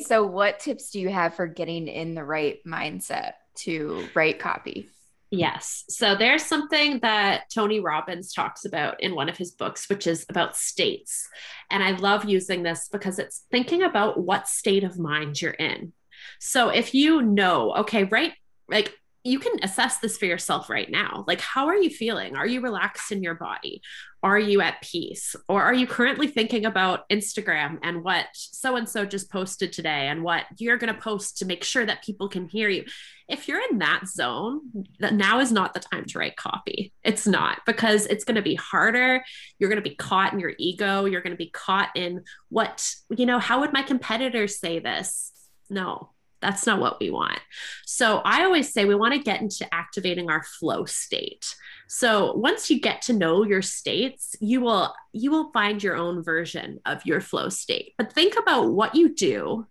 so 0.00 0.26
what 0.26 0.60
tips 0.60 0.90
do 0.90 1.00
you 1.00 1.08
have 1.08 1.34
for 1.34 1.46
getting 1.46 1.88
in 1.88 2.14
the 2.14 2.24
right 2.24 2.58
mindset 2.66 3.34
to 3.54 4.08
write 4.14 4.38
copy 4.38 4.88
Yes. 5.34 5.84
So 5.88 6.14
there's 6.14 6.44
something 6.44 6.98
that 6.98 7.44
Tony 7.48 7.80
Robbins 7.80 8.34
talks 8.34 8.66
about 8.66 9.02
in 9.02 9.14
one 9.14 9.30
of 9.30 9.38
his 9.38 9.52
books, 9.52 9.88
which 9.88 10.06
is 10.06 10.26
about 10.28 10.58
states. 10.58 11.26
And 11.70 11.82
I 11.82 11.92
love 11.92 12.26
using 12.26 12.62
this 12.62 12.90
because 12.92 13.18
it's 13.18 13.46
thinking 13.50 13.82
about 13.82 14.20
what 14.20 14.46
state 14.46 14.84
of 14.84 14.98
mind 14.98 15.40
you're 15.40 15.52
in. 15.52 15.94
So 16.38 16.68
if 16.68 16.92
you 16.94 17.22
know, 17.22 17.72
okay, 17.76 18.04
right, 18.04 18.34
like 18.68 18.94
you 19.24 19.38
can 19.38 19.52
assess 19.62 19.98
this 19.98 20.18
for 20.18 20.26
yourself 20.26 20.68
right 20.68 20.90
now. 20.90 21.24
Like, 21.28 21.40
how 21.40 21.66
are 21.66 21.76
you 21.76 21.90
feeling? 21.90 22.34
Are 22.34 22.46
you 22.46 22.60
relaxed 22.60 23.12
in 23.12 23.22
your 23.22 23.34
body? 23.34 23.80
Are 24.24 24.38
you 24.38 24.60
at 24.60 24.82
peace? 24.82 25.36
Or 25.48 25.62
are 25.62 25.74
you 25.74 25.86
currently 25.86 26.26
thinking 26.26 26.64
about 26.64 27.08
Instagram 27.08 27.78
and 27.82 28.02
what 28.02 28.26
so 28.32 28.76
and 28.76 28.88
so 28.88 29.04
just 29.04 29.30
posted 29.30 29.72
today 29.72 30.08
and 30.08 30.22
what 30.22 30.44
you're 30.58 30.76
going 30.76 30.92
to 30.92 31.00
post 31.00 31.38
to 31.38 31.44
make 31.44 31.62
sure 31.62 31.86
that 31.86 32.02
people 32.02 32.28
can 32.28 32.48
hear 32.48 32.68
you? 32.68 32.84
If 33.28 33.46
you're 33.46 33.62
in 33.70 33.78
that 33.78 34.02
zone, 34.08 34.60
that 34.98 35.14
now 35.14 35.38
is 35.38 35.52
not 35.52 35.72
the 35.72 35.80
time 35.80 36.04
to 36.06 36.18
write 36.18 36.36
copy. 36.36 36.92
It's 37.04 37.26
not 37.26 37.60
because 37.64 38.06
it's 38.06 38.24
going 38.24 38.36
to 38.36 38.42
be 38.42 38.56
harder. 38.56 39.24
You're 39.58 39.70
going 39.70 39.82
to 39.82 39.88
be 39.88 39.96
caught 39.96 40.32
in 40.32 40.40
your 40.40 40.54
ego. 40.58 41.04
You're 41.04 41.22
going 41.22 41.32
to 41.32 41.36
be 41.36 41.50
caught 41.50 41.90
in 41.94 42.24
what, 42.48 42.92
you 43.16 43.26
know, 43.26 43.38
how 43.38 43.60
would 43.60 43.72
my 43.72 43.82
competitors 43.82 44.58
say 44.58 44.80
this? 44.80 45.32
No, 45.70 46.10
that's 46.42 46.66
not 46.66 46.80
what 46.80 47.00
we 47.00 47.08
want. 47.08 47.38
So 47.86 48.18
I 48.18 48.44
always 48.44 48.72
say 48.72 48.84
we 48.84 48.94
want 48.94 49.14
to 49.14 49.20
get 49.20 49.40
into 49.40 49.66
activating 49.72 50.28
our 50.28 50.42
flow 50.42 50.84
state. 50.84 51.46
So 51.88 52.34
once 52.34 52.70
you 52.70 52.80
get 52.80 53.02
to 53.02 53.12
know 53.12 53.44
your 53.44 53.62
states, 53.62 54.34
you 54.40 54.60
will 54.60 54.94
you 55.12 55.30
will 55.30 55.50
find 55.52 55.82
your 55.82 55.96
own 55.96 56.22
version 56.22 56.80
of 56.84 57.06
your 57.06 57.20
flow 57.20 57.48
state. 57.48 57.94
But 57.96 58.12
think 58.12 58.34
about 58.38 58.72
what 58.72 58.94
you 58.94 59.14
do. 59.14 59.66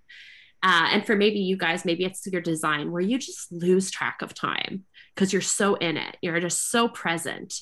Uh, 0.64 0.90
and 0.92 1.06
for 1.06 1.16
maybe 1.16 1.40
you 1.40 1.58
guys, 1.58 1.86
maybe 1.86 2.06
it's 2.06 2.26
your 2.28 2.42
design 2.42 2.92
where 2.92 3.02
you 3.02 3.18
just 3.18 3.52
lose 3.52 3.90
track 3.90 4.22
of 4.22 4.34
time 4.34 4.86
because 5.16 5.34
you're 5.34 5.42
so 5.42 5.76
in 5.76 5.98
it. 5.98 6.18
You're 6.22 6.40
just 6.40 6.70
so 6.70 6.88
present. 6.88 7.54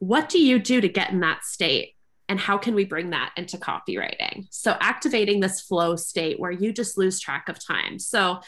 What 0.00 0.28
do 0.28 0.40
you 0.42 0.58
do 0.58 0.80
to 0.80 0.88
get 0.88 1.10
in 1.10 1.20
that 1.20 1.44
state? 1.44 1.94
And 2.28 2.40
how 2.40 2.56
can 2.56 2.74
we 2.74 2.84
bring 2.84 3.10
that 3.10 3.32
into 3.36 3.58
copywriting 3.58 4.46
so 4.50 4.76
activating 4.80 5.40
this 5.40 5.60
flow 5.60 5.96
state 5.96 6.38
where 6.38 6.50
you 6.50 6.72
just 6.72 6.98
lose 6.98 7.20
track 7.20 7.48
of 7.48 7.64
time 7.64 7.98
so 7.98 8.40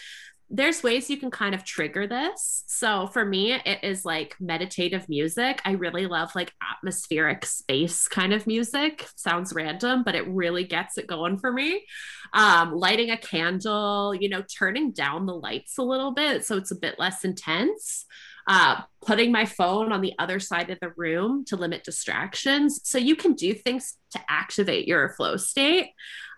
there's 0.49 0.82
ways 0.82 1.11
you 1.11 1.17
can 1.17 1.31
kind 1.31 1.55
of 1.55 1.64
trigger 1.64 2.06
this. 2.06 2.62
So 2.67 3.08
for 3.08 3.25
me, 3.25 3.52
it 3.52 3.78
is 3.82 4.05
like 4.05 4.37
meditative 4.38 5.08
music. 5.08 5.61
I 5.64 5.73
really 5.73 6.06
love 6.06 6.31
like 6.37 6.52
atmospheric 6.73 7.44
space 7.44 8.06
kind 8.06 8.32
of 8.32 8.46
music. 8.46 9.08
Sounds 9.17 9.52
random, 9.52 10.05
but 10.05 10.14
it 10.14 10.26
really 10.28 10.62
gets 10.64 10.99
it 10.99 11.08
going 11.08 11.38
for 11.38 11.52
me. 11.52 11.84
Um, 12.32 12.73
lighting 12.73 13.11
a 13.11 13.17
candle, 13.17 14.14
you 14.14 14.28
know, 14.28 14.42
turning 14.42 14.92
down 14.92 15.26
the 15.26 15.35
lights 15.35 15.78
a 15.78 15.83
little 15.83 16.12
bit 16.12 16.45
so 16.45 16.56
it's 16.56 16.71
a 16.71 16.76
bit 16.76 16.99
less 16.99 17.25
intense 17.25 18.06
uh, 18.47 18.81
putting 19.05 19.33
my 19.33 19.45
phone 19.45 19.93
on 19.93 20.00
the 20.00 20.15
other 20.19 20.38
side 20.38 20.71
of 20.71 20.79
the 20.81 20.93
room 20.97 21.45
to 21.47 21.57
limit 21.57 21.85
distractions. 21.85 22.81
So 22.85 22.99
you 22.99 23.17
can 23.17 23.35
do 23.35 23.55
things 23.55 23.97
to 24.12 24.21
activate 24.29 24.87
your 24.87 25.11
flow 25.11 25.37
state. 25.37 25.91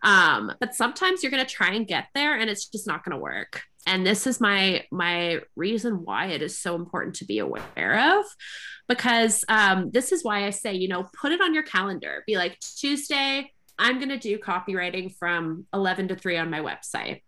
Um, 0.02 0.52
but 0.60 0.74
sometimes 0.74 1.22
you're 1.22 1.30
going 1.30 1.44
to 1.44 1.52
try 1.52 1.72
and 1.72 1.86
get 1.86 2.08
there 2.14 2.38
and 2.38 2.48
it's 2.48 2.68
just 2.68 2.86
not 2.86 3.04
going 3.04 3.16
to 3.16 3.22
work. 3.22 3.62
And 3.86 4.06
this 4.06 4.26
is 4.26 4.38
my 4.38 4.84
my 4.90 5.40
reason 5.56 6.04
why 6.04 6.26
it 6.26 6.42
is 6.42 6.58
so 6.58 6.74
important 6.74 7.16
to 7.16 7.24
be 7.24 7.38
aware 7.38 8.18
of, 8.18 8.24
because 8.86 9.44
um, 9.48 9.90
this 9.90 10.12
is 10.12 10.22
why 10.22 10.44
I 10.44 10.50
say, 10.50 10.74
you 10.74 10.88
know, 10.88 11.08
put 11.18 11.32
it 11.32 11.40
on 11.40 11.54
your 11.54 11.62
calendar. 11.62 12.22
Be 12.26 12.36
like 12.36 12.58
Tuesday, 12.60 13.50
I'm 13.78 13.96
going 13.96 14.10
to 14.10 14.18
do 14.18 14.38
copywriting 14.38 15.14
from 15.16 15.66
11 15.72 16.08
to 16.08 16.16
3 16.16 16.36
on 16.36 16.50
my 16.50 16.60
website. 16.60 17.22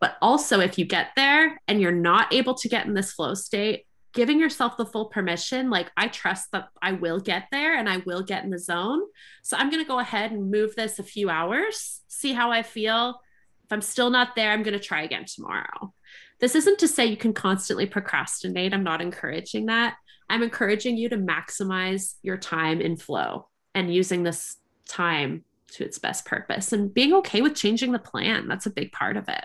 But 0.00 0.16
also, 0.20 0.58
if 0.58 0.78
you 0.78 0.84
get 0.84 1.10
there 1.14 1.60
and 1.68 1.80
you're 1.80 1.92
not 1.92 2.32
able 2.32 2.54
to 2.54 2.68
get 2.68 2.86
in 2.86 2.94
this 2.94 3.12
flow 3.12 3.34
state, 3.34 3.84
giving 4.12 4.38
yourself 4.38 4.76
the 4.76 4.86
full 4.86 5.06
permission 5.06 5.70
like 5.70 5.90
i 5.96 6.06
trust 6.08 6.50
that 6.52 6.68
i 6.80 6.92
will 6.92 7.18
get 7.18 7.44
there 7.50 7.76
and 7.76 7.88
i 7.88 7.98
will 7.98 8.22
get 8.22 8.44
in 8.44 8.50
the 8.50 8.58
zone. 8.58 9.02
So 9.42 9.56
i'm 9.56 9.70
going 9.70 9.82
to 9.82 9.88
go 9.88 9.98
ahead 9.98 10.32
and 10.32 10.50
move 10.50 10.74
this 10.74 10.98
a 10.98 11.02
few 11.02 11.30
hours 11.30 12.00
see 12.08 12.32
how 12.32 12.50
i 12.50 12.62
feel. 12.62 13.20
If 13.64 13.72
i'm 13.72 13.82
still 13.82 14.10
not 14.10 14.36
there 14.36 14.50
i'm 14.50 14.62
going 14.62 14.78
to 14.78 14.84
try 14.84 15.02
again 15.02 15.24
tomorrow. 15.26 15.94
This 16.40 16.54
isn't 16.56 16.80
to 16.80 16.88
say 16.88 17.06
you 17.06 17.16
can 17.16 17.34
constantly 17.34 17.86
procrastinate. 17.86 18.74
I'm 18.74 18.82
not 18.82 19.00
encouraging 19.00 19.66
that. 19.66 19.94
I'm 20.28 20.42
encouraging 20.42 20.96
you 20.96 21.08
to 21.10 21.16
maximize 21.16 22.14
your 22.22 22.36
time 22.36 22.80
in 22.80 22.96
flow 22.96 23.48
and 23.76 23.94
using 23.94 24.24
this 24.24 24.56
time 24.88 25.44
to 25.68 25.84
its 25.84 25.98
best 25.98 26.26
purpose 26.26 26.72
and 26.72 26.92
being 26.92 27.14
okay 27.14 27.42
with 27.42 27.54
changing 27.54 27.92
the 27.92 27.98
plan. 27.98 28.48
That's 28.48 28.66
a 28.66 28.70
big 28.70 28.90
part 28.90 29.16
of 29.16 29.28
it 29.28 29.44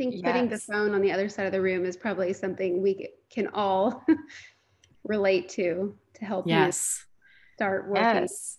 think 0.00 0.14
yes. 0.14 0.22
putting 0.24 0.48
the 0.48 0.58
phone 0.58 0.94
on 0.94 1.02
the 1.02 1.12
other 1.12 1.28
side 1.28 1.44
of 1.44 1.52
the 1.52 1.60
room 1.60 1.84
is 1.84 1.96
probably 1.96 2.32
something 2.32 2.80
we 2.80 3.10
can 3.30 3.48
all 3.48 4.02
relate 5.04 5.50
to 5.50 5.94
to 6.14 6.24
help 6.24 6.46
yes. 6.46 7.04
start 7.56 7.86
working. 7.88 8.02
Yes. 8.02 8.56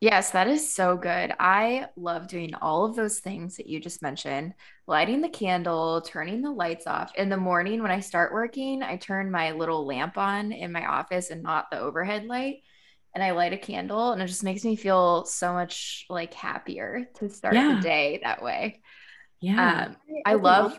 Yes, 0.00 0.32
that 0.32 0.48
is 0.48 0.74
so 0.74 0.96
good. 0.98 1.32
I 1.40 1.86
love 1.96 2.26
doing 2.26 2.52
all 2.56 2.84
of 2.84 2.94
those 2.94 3.20
things 3.20 3.56
that 3.56 3.68
you 3.68 3.80
just 3.80 4.02
mentioned 4.02 4.52
lighting 4.86 5.22
the 5.22 5.30
candle, 5.30 6.02
turning 6.02 6.42
the 6.42 6.50
lights 6.50 6.86
off. 6.86 7.14
In 7.14 7.30
the 7.30 7.38
morning, 7.38 7.80
when 7.80 7.90
I 7.90 8.00
start 8.00 8.34
working, 8.34 8.82
I 8.82 8.96
turn 8.96 9.30
my 9.30 9.52
little 9.52 9.86
lamp 9.86 10.18
on 10.18 10.52
in 10.52 10.72
my 10.72 10.84
office 10.84 11.30
and 11.30 11.42
not 11.42 11.70
the 11.70 11.78
overhead 11.78 12.24
light. 12.24 12.56
and 13.14 13.22
I 13.22 13.30
light 13.30 13.52
a 13.52 13.58
candle 13.58 14.12
and 14.12 14.20
it 14.20 14.26
just 14.26 14.42
makes 14.42 14.64
me 14.64 14.74
feel 14.74 15.26
so 15.26 15.52
much 15.52 16.06
like 16.10 16.34
happier 16.34 17.08
to 17.18 17.28
start 17.28 17.54
yeah. 17.54 17.76
the 17.76 17.80
day 17.80 18.20
that 18.24 18.42
way. 18.42 18.82
Yeah. 19.42 19.88
Um, 19.88 19.96
I, 20.24 20.32
I 20.32 20.34
love 20.34 20.78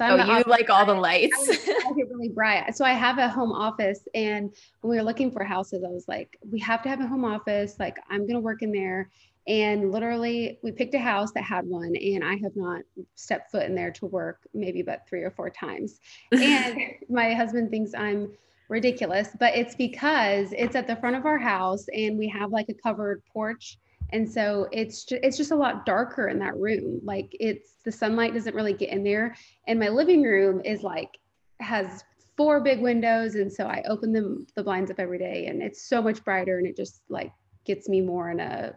so 0.00 0.06
I'm 0.06 0.30
oh, 0.30 0.38
you 0.38 0.44
like 0.46 0.70
all 0.70 0.86
the 0.86 0.94
lights. 0.94 1.36
I 1.68 1.92
get 1.94 2.08
really 2.10 2.30
bright. 2.30 2.74
So 2.74 2.86
I 2.86 2.92
have 2.92 3.18
a 3.18 3.28
home 3.28 3.52
office, 3.52 4.08
and 4.14 4.50
when 4.80 4.90
we 4.92 4.96
were 4.96 5.02
looking 5.02 5.30
for 5.30 5.44
houses, 5.44 5.84
I 5.84 5.90
was 5.90 6.08
like, 6.08 6.38
we 6.50 6.58
have 6.60 6.82
to 6.84 6.88
have 6.88 7.00
a 7.00 7.06
home 7.06 7.24
office. 7.24 7.76
Like 7.78 7.98
I'm 8.08 8.26
gonna 8.26 8.40
work 8.40 8.62
in 8.62 8.72
there. 8.72 9.10
And 9.46 9.92
literally, 9.92 10.58
we 10.62 10.72
picked 10.72 10.94
a 10.94 10.98
house 10.98 11.32
that 11.32 11.44
had 11.44 11.66
one, 11.66 11.94
and 11.96 12.24
I 12.24 12.36
have 12.36 12.56
not 12.56 12.80
stepped 13.14 13.50
foot 13.50 13.64
in 13.64 13.74
there 13.74 13.90
to 13.92 14.06
work 14.06 14.38
maybe 14.54 14.80
but 14.80 15.06
three 15.06 15.22
or 15.22 15.30
four 15.30 15.50
times. 15.50 16.00
And 16.32 16.78
my 17.10 17.34
husband 17.34 17.70
thinks 17.70 17.92
I'm 17.94 18.32
ridiculous, 18.70 19.28
but 19.38 19.54
it's 19.54 19.74
because 19.74 20.52
it's 20.52 20.76
at 20.76 20.86
the 20.86 20.96
front 20.96 21.16
of 21.16 21.26
our 21.26 21.38
house, 21.38 21.86
and 21.94 22.16
we 22.16 22.28
have 22.28 22.52
like 22.52 22.70
a 22.70 22.74
covered 22.74 23.22
porch 23.30 23.78
and 24.12 24.30
so 24.30 24.68
it's 24.72 25.04
just, 25.04 25.24
it's 25.24 25.36
just 25.36 25.50
a 25.50 25.56
lot 25.56 25.86
darker 25.86 26.28
in 26.28 26.38
that 26.38 26.56
room 26.56 27.00
like 27.04 27.28
it's 27.38 27.76
the 27.84 27.92
sunlight 27.92 28.34
doesn't 28.34 28.54
really 28.54 28.72
get 28.72 28.90
in 28.90 29.02
there. 29.02 29.34
And 29.66 29.78
my 29.78 29.88
living 29.88 30.22
room 30.22 30.60
is 30.64 30.82
like 30.82 31.18
has 31.60 32.04
four 32.36 32.60
big 32.60 32.80
windows 32.80 33.34
and 33.34 33.52
so 33.52 33.66
i 33.66 33.82
open 33.86 34.12
them 34.12 34.46
the 34.56 34.62
blinds 34.62 34.90
up 34.90 34.98
every 34.98 35.18
day 35.18 35.46
and 35.46 35.60
it's 35.62 35.86
so 35.86 36.00
much 36.00 36.24
brighter 36.24 36.56
and 36.56 36.66
it 36.66 36.74
just 36.74 37.02
like 37.10 37.32
gets 37.66 37.86
me 37.86 38.00
more 38.00 38.30
in 38.30 38.40
a 38.40 38.72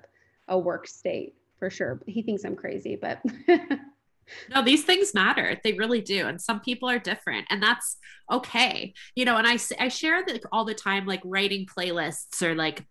a 0.49 0.59
work 0.59 0.85
state 0.85 1.35
for 1.57 1.69
sure. 1.69 2.01
He 2.05 2.21
thinks 2.23 2.43
i'm 2.43 2.57
crazy 2.57 2.97
but 3.01 3.21
no 4.49 4.63
these 4.63 4.83
things 4.83 5.13
matter. 5.13 5.57
They 5.63 5.73
really 5.73 6.01
do 6.01 6.27
and 6.27 6.41
some 6.41 6.59
people 6.59 6.89
are 6.89 6.99
different 6.99 7.45
and 7.49 7.63
that's 7.63 7.95
okay. 8.29 8.93
You 9.15 9.23
know 9.23 9.37
and 9.37 9.47
i 9.47 9.57
i 9.79 9.87
share 9.87 10.25
that 10.25 10.43
all 10.51 10.65
the 10.65 10.73
time 10.73 11.05
like 11.05 11.21
writing 11.23 11.65
playlists 11.65 12.41
or 12.41 12.55
like 12.55 12.85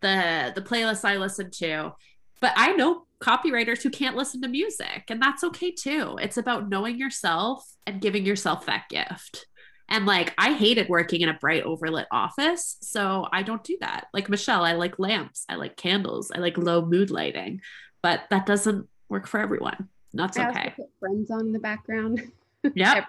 the 0.00 0.52
the 0.54 0.62
playlists 0.62 1.04
I 1.04 1.16
listen 1.16 1.50
to. 1.52 1.92
But 2.40 2.52
I 2.56 2.72
know 2.72 3.06
copywriters 3.20 3.82
who 3.82 3.90
can't 3.90 4.16
listen 4.16 4.42
to 4.42 4.48
music, 4.48 5.04
and 5.08 5.20
that's 5.20 5.42
okay 5.44 5.70
too. 5.70 6.18
It's 6.20 6.36
about 6.36 6.68
knowing 6.68 6.98
yourself 6.98 7.64
and 7.86 8.00
giving 8.00 8.26
yourself 8.26 8.66
that 8.66 8.88
gift. 8.88 9.46
And 9.88 10.04
like, 10.04 10.34
I 10.36 10.52
hated 10.52 10.88
working 10.88 11.20
in 11.20 11.28
a 11.28 11.34
bright, 11.34 11.64
overlit 11.64 12.06
office. 12.10 12.76
So 12.80 13.28
I 13.32 13.42
don't 13.42 13.62
do 13.62 13.76
that. 13.80 14.06
Like 14.12 14.28
Michelle, 14.28 14.64
I 14.64 14.72
like 14.72 14.98
lamps, 14.98 15.44
I 15.48 15.54
like 15.54 15.76
candles, 15.76 16.32
I 16.34 16.38
like 16.38 16.58
low 16.58 16.84
mood 16.84 17.10
lighting, 17.10 17.60
but 18.02 18.22
that 18.30 18.46
doesn't 18.46 18.88
work 19.08 19.26
for 19.26 19.38
everyone. 19.38 19.88
That's 20.12 20.36
I 20.38 20.50
okay. 20.50 20.72
put 20.76 20.86
friends 20.98 21.30
on 21.30 21.40
in 21.40 21.52
the 21.52 21.58
background. 21.58 22.22
Yeah. 22.74 23.04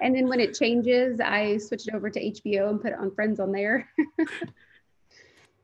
and 0.00 0.14
then 0.14 0.26
when 0.26 0.40
it 0.40 0.58
changes, 0.58 1.20
I 1.20 1.58
switch 1.58 1.86
it 1.86 1.92
over 1.94 2.08
to 2.08 2.18
HBO 2.18 2.70
and 2.70 2.80
put 2.80 2.92
it 2.92 2.98
on 2.98 3.14
Friends 3.14 3.40
on 3.40 3.52
there. 3.52 3.86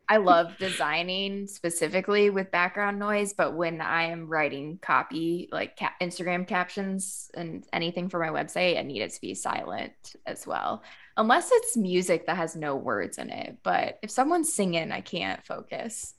I 0.08 0.18
love 0.18 0.56
designing 0.58 1.46
specifically 1.46 2.28
with 2.30 2.50
background 2.50 2.98
noise, 2.98 3.32
but 3.32 3.54
when 3.54 3.80
I 3.80 4.04
am 4.04 4.28
writing 4.28 4.78
copy, 4.82 5.48
like 5.50 5.78
ca- 5.78 5.94
Instagram 6.00 6.46
captions 6.46 7.30
and 7.34 7.66
anything 7.72 8.08
for 8.08 8.18
my 8.18 8.28
website, 8.28 8.78
I 8.78 8.82
need 8.82 9.00
it 9.00 9.12
to 9.12 9.20
be 9.20 9.34
silent 9.34 9.92
as 10.26 10.46
well. 10.46 10.82
Unless 11.16 11.50
it's 11.52 11.76
music 11.76 12.26
that 12.26 12.36
has 12.36 12.54
no 12.54 12.76
words 12.76 13.18
in 13.18 13.30
it. 13.30 13.56
But 13.62 13.98
if 14.02 14.10
someone's 14.10 14.52
singing, 14.52 14.92
I 14.92 15.00
can't 15.00 15.44
focus. 15.46 16.14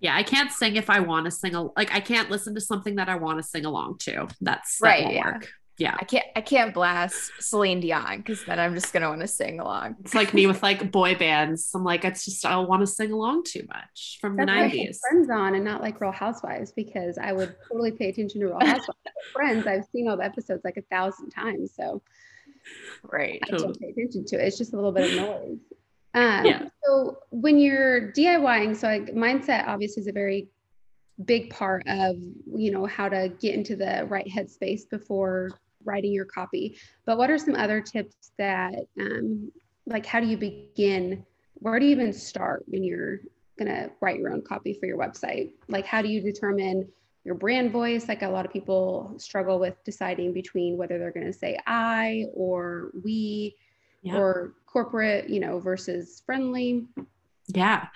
Yeah, 0.00 0.16
I 0.16 0.22
can't 0.22 0.50
sing 0.50 0.76
if 0.76 0.88
I 0.88 1.00
want 1.00 1.26
to 1.26 1.30
sing. 1.30 1.54
A, 1.54 1.64
like 1.76 1.92
I 1.92 2.00
can't 2.00 2.30
listen 2.30 2.54
to 2.54 2.60
something 2.60 2.96
that 2.96 3.08
I 3.08 3.16
want 3.16 3.38
to 3.38 3.42
sing 3.42 3.64
along 3.64 3.98
to. 4.00 4.26
That's 4.40 4.78
that 4.78 4.88
right. 4.88 5.14
yeah. 5.14 5.34
Work 5.34 5.48
yeah. 5.82 5.96
I 5.98 6.04
can't 6.04 6.26
i 6.36 6.40
can't 6.40 6.72
blast 6.72 7.32
celine 7.40 7.80
dion 7.80 8.18
because 8.18 8.44
then 8.44 8.58
i'm 8.58 8.74
just 8.74 8.92
gonna 8.92 9.08
want 9.08 9.20
to 9.20 9.28
sing 9.28 9.60
along. 9.60 9.96
It's 10.00 10.14
like 10.14 10.32
me 10.32 10.46
with 10.46 10.62
like 10.62 10.90
boy 10.92 11.14
bands. 11.16 11.70
I'm 11.74 11.84
like 11.84 12.04
it's 12.04 12.24
just 12.24 12.46
i 12.46 12.50
don't 12.50 12.68
want 12.68 12.80
to 12.80 12.86
sing 12.86 13.12
along 13.12 13.44
too 13.44 13.66
much 13.68 14.18
from 14.20 14.36
That's 14.36 14.46
the 14.48 14.78
90s 14.78 14.98
friends 15.00 15.30
on 15.30 15.54
and 15.54 15.64
not 15.64 15.80
like 15.80 16.00
real 16.00 16.12
housewives 16.12 16.72
because 16.72 17.18
i 17.18 17.32
would 17.32 17.54
totally 17.68 17.90
pay 17.90 18.08
attention 18.08 18.40
to 18.40 18.46
real 18.46 18.58
housewives. 18.60 18.98
Friends 19.32 19.66
i've 19.66 19.84
seen 19.92 20.08
all 20.08 20.16
the 20.16 20.24
episodes 20.24 20.62
like 20.64 20.76
a 20.76 20.82
thousand 20.82 21.30
times 21.30 21.72
so 21.74 22.02
right. 23.02 23.40
I 23.44 23.56
don't 23.56 23.78
pay 23.78 23.88
attention 23.88 24.24
to 24.26 24.36
it. 24.36 24.46
It's 24.46 24.58
just 24.58 24.72
a 24.72 24.76
little 24.76 24.92
bit 24.92 25.10
of 25.10 25.16
noise. 25.16 25.58
Um, 26.14 26.44
yeah. 26.44 26.68
so 26.84 27.18
when 27.30 27.58
you're 27.58 28.12
DIYing, 28.12 28.76
so 28.76 28.86
like 28.86 29.14
mindset 29.14 29.66
obviously 29.66 30.02
is 30.02 30.06
a 30.06 30.12
very 30.12 30.48
big 31.24 31.50
part 31.50 31.82
of 31.86 32.16
you 32.54 32.70
know 32.70 32.86
how 32.86 33.08
to 33.08 33.32
get 33.40 33.54
into 33.54 33.76
the 33.76 34.06
right 34.08 34.26
headspace 34.26 34.88
before 34.88 35.50
writing 35.84 36.12
your 36.12 36.24
copy 36.24 36.76
but 37.04 37.18
what 37.18 37.30
are 37.30 37.38
some 37.38 37.54
other 37.54 37.80
tips 37.80 38.32
that 38.38 38.74
um, 39.00 39.50
like 39.86 40.06
how 40.06 40.20
do 40.20 40.26
you 40.26 40.36
begin 40.36 41.24
where 41.54 41.78
do 41.78 41.86
you 41.86 41.92
even 41.92 42.12
start 42.12 42.64
when 42.66 42.82
you're 42.82 43.20
going 43.58 43.68
to 43.68 43.90
write 44.00 44.18
your 44.18 44.32
own 44.32 44.42
copy 44.42 44.74
for 44.74 44.86
your 44.86 44.98
website 44.98 45.52
like 45.68 45.86
how 45.86 46.02
do 46.02 46.08
you 46.08 46.20
determine 46.20 46.88
your 47.24 47.34
brand 47.34 47.70
voice 47.70 48.08
like 48.08 48.22
a 48.22 48.28
lot 48.28 48.44
of 48.44 48.52
people 48.52 49.14
struggle 49.18 49.58
with 49.58 49.74
deciding 49.84 50.32
between 50.32 50.76
whether 50.76 50.98
they're 50.98 51.12
going 51.12 51.26
to 51.26 51.32
say 51.32 51.58
i 51.66 52.24
or 52.34 52.90
we 53.04 53.54
yeah. 54.02 54.16
or 54.16 54.54
corporate 54.66 55.28
you 55.28 55.38
know 55.38 55.58
versus 55.58 56.22
friendly 56.24 56.86
yeah, 57.48 57.88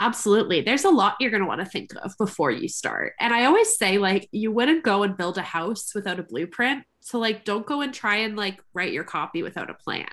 absolutely. 0.00 0.62
There's 0.62 0.84
a 0.84 0.90
lot 0.90 1.16
you're 1.20 1.30
going 1.30 1.42
to 1.42 1.46
want 1.48 1.60
to 1.60 1.66
think 1.66 1.92
of 2.02 2.16
before 2.18 2.50
you 2.50 2.68
start. 2.68 3.12
And 3.20 3.34
I 3.34 3.44
always 3.44 3.76
say, 3.76 3.98
like, 3.98 4.28
you 4.32 4.50
wouldn't 4.50 4.82
go 4.82 5.02
and 5.02 5.16
build 5.16 5.38
a 5.38 5.42
house 5.42 5.94
without 5.94 6.18
a 6.18 6.22
blueprint. 6.22 6.84
So, 7.04 7.18
like, 7.18 7.44
don't 7.44 7.66
go 7.66 7.82
and 7.82 7.92
try 7.92 8.16
and 8.16 8.34
like 8.34 8.62
write 8.72 8.94
your 8.94 9.04
copy 9.04 9.42
without 9.42 9.68
a 9.68 9.74
plan. 9.74 10.08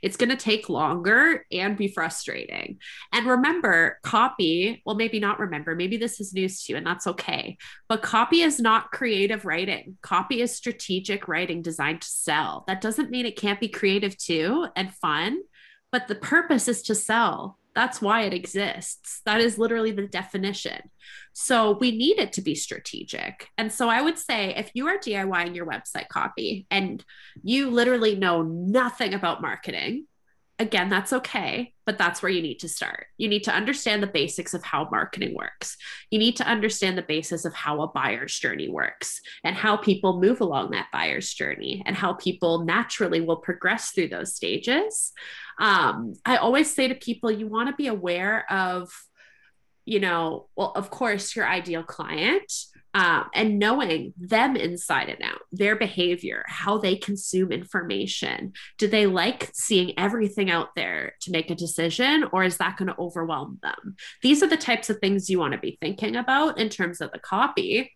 It's 0.00 0.16
going 0.16 0.30
to 0.30 0.36
take 0.36 0.68
longer 0.68 1.44
and 1.50 1.76
be 1.76 1.88
frustrating. 1.88 2.78
And 3.12 3.26
remember, 3.26 3.98
copy, 4.04 4.80
well, 4.86 4.94
maybe 4.94 5.18
not 5.18 5.40
remember, 5.40 5.74
maybe 5.74 5.96
this 5.96 6.20
is 6.20 6.32
news 6.32 6.62
to 6.62 6.72
you, 6.72 6.76
and 6.76 6.86
that's 6.86 7.08
okay. 7.08 7.58
But 7.88 8.02
copy 8.02 8.42
is 8.42 8.60
not 8.60 8.92
creative 8.92 9.44
writing, 9.44 9.98
copy 10.02 10.40
is 10.40 10.54
strategic 10.54 11.26
writing 11.26 11.62
designed 11.62 12.02
to 12.02 12.08
sell. 12.08 12.62
That 12.68 12.80
doesn't 12.80 13.10
mean 13.10 13.26
it 13.26 13.36
can't 13.36 13.58
be 13.58 13.68
creative 13.68 14.16
too 14.16 14.68
and 14.76 14.94
fun, 14.94 15.42
but 15.90 16.06
the 16.06 16.14
purpose 16.14 16.68
is 16.68 16.82
to 16.82 16.94
sell 16.94 17.58
that's 17.76 18.00
why 18.00 18.22
it 18.22 18.32
exists. 18.32 19.20
That 19.26 19.40
is 19.40 19.58
literally 19.58 19.92
the 19.92 20.08
definition. 20.08 20.80
So 21.34 21.76
we 21.78 21.90
need 21.90 22.18
it 22.18 22.32
to 22.32 22.40
be 22.40 22.54
strategic. 22.54 23.48
And 23.58 23.70
so 23.70 23.90
I 23.90 24.00
would 24.00 24.18
say 24.18 24.54
if 24.56 24.70
you 24.72 24.88
are 24.88 24.96
DIYing 24.96 25.54
your 25.54 25.66
website 25.66 26.08
copy 26.08 26.66
and 26.70 27.04
you 27.42 27.70
literally 27.70 28.16
know 28.16 28.42
nothing 28.42 29.12
about 29.12 29.42
marketing, 29.42 30.06
again, 30.58 30.88
that's 30.88 31.12
okay, 31.12 31.74
but 31.84 31.98
that's 31.98 32.22
where 32.22 32.32
you 32.32 32.40
need 32.40 32.60
to 32.60 32.68
start. 32.68 33.08
You 33.18 33.28
need 33.28 33.44
to 33.44 33.54
understand 33.54 34.02
the 34.02 34.06
basics 34.06 34.54
of 34.54 34.62
how 34.62 34.88
marketing 34.90 35.34
works. 35.34 35.76
You 36.10 36.18
need 36.18 36.36
to 36.36 36.48
understand 36.48 36.96
the 36.96 37.02
basis 37.02 37.44
of 37.44 37.52
how 37.52 37.82
a 37.82 37.88
buyer's 37.88 38.38
journey 38.38 38.68
works 38.68 39.20
and 39.44 39.54
how 39.54 39.76
people 39.76 40.20
move 40.20 40.40
along 40.40 40.70
that 40.70 40.88
buyer's 40.92 41.32
journey 41.32 41.82
and 41.84 41.94
how 41.94 42.14
people 42.14 42.64
naturally 42.64 43.20
will 43.20 43.36
progress 43.36 43.90
through 43.90 44.08
those 44.08 44.34
stages. 44.34 45.12
Um, 45.60 46.14
I 46.24 46.36
always 46.36 46.74
say 46.74 46.88
to 46.88 46.94
people, 46.94 47.30
you 47.30 47.48
want 47.48 47.68
to 47.68 47.76
be 47.76 47.88
aware 47.88 48.50
of, 48.50 48.90
you 49.84 50.00
know, 50.00 50.48
well, 50.56 50.72
of 50.74 50.90
course, 50.90 51.36
your 51.36 51.46
ideal 51.46 51.82
client 51.82 52.52
um, 52.96 53.28
and 53.34 53.58
knowing 53.58 54.14
them 54.16 54.56
inside 54.56 55.10
and 55.10 55.22
out, 55.22 55.42
their 55.52 55.76
behavior, 55.76 56.44
how 56.46 56.78
they 56.78 56.96
consume 56.96 57.52
information. 57.52 58.54
Do 58.78 58.88
they 58.88 59.06
like 59.06 59.50
seeing 59.52 59.98
everything 59.98 60.50
out 60.50 60.68
there 60.74 61.12
to 61.20 61.30
make 61.30 61.50
a 61.50 61.54
decision, 61.54 62.24
or 62.32 62.42
is 62.42 62.56
that 62.56 62.78
going 62.78 62.88
to 62.88 62.98
overwhelm 62.98 63.58
them? 63.62 63.96
These 64.22 64.42
are 64.42 64.46
the 64.46 64.56
types 64.56 64.88
of 64.88 64.98
things 64.98 65.28
you 65.28 65.38
want 65.38 65.52
to 65.52 65.58
be 65.58 65.76
thinking 65.78 66.16
about 66.16 66.58
in 66.58 66.70
terms 66.70 67.02
of 67.02 67.12
the 67.12 67.18
copy 67.18 67.92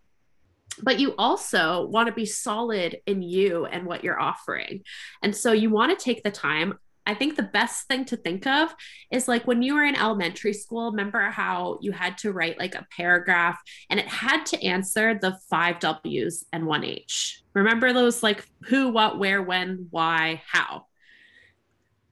but 0.83 1.00
you 1.00 1.14
also 1.19 1.87
want 1.87 2.07
to 2.07 2.12
be 2.12 2.25
solid 2.25 2.97
in 3.04 3.21
you 3.21 3.66
and 3.66 3.85
what 3.85 4.02
you're 4.04 4.21
offering. 4.21 4.83
And 5.21 5.35
so 5.35 5.52
you 5.52 5.69
want 5.69 5.99
to 5.99 6.02
take 6.02 6.23
the 6.23 6.30
time. 6.30 6.78
I 7.11 7.14
think 7.14 7.35
the 7.35 7.43
best 7.43 7.88
thing 7.88 8.05
to 8.05 8.17
think 8.17 8.47
of 8.47 8.73
is 9.11 9.26
like 9.26 9.45
when 9.45 9.62
you 9.62 9.75
were 9.75 9.83
in 9.83 9.97
elementary 9.97 10.52
school, 10.52 10.93
remember 10.93 11.19
how 11.23 11.81
you 11.83 11.90
had 11.90 12.17
to 12.19 12.31
write 12.31 12.57
like 12.57 12.76
a 12.76 12.87
paragraph 12.97 13.59
and 13.90 13.99
it 13.99 14.07
had 14.07 14.47
to 14.47 14.64
answer 14.64 15.19
the 15.21 15.37
five 15.50 15.81
W's 15.81 16.45
and 16.52 16.67
one 16.67 16.85
H. 16.85 17.43
Remember 17.52 17.93
those 17.93 18.23
like 18.23 18.47
who, 18.67 18.90
what, 18.90 19.19
where, 19.19 19.43
when, 19.43 19.88
why, 19.90 20.40
how? 20.47 20.87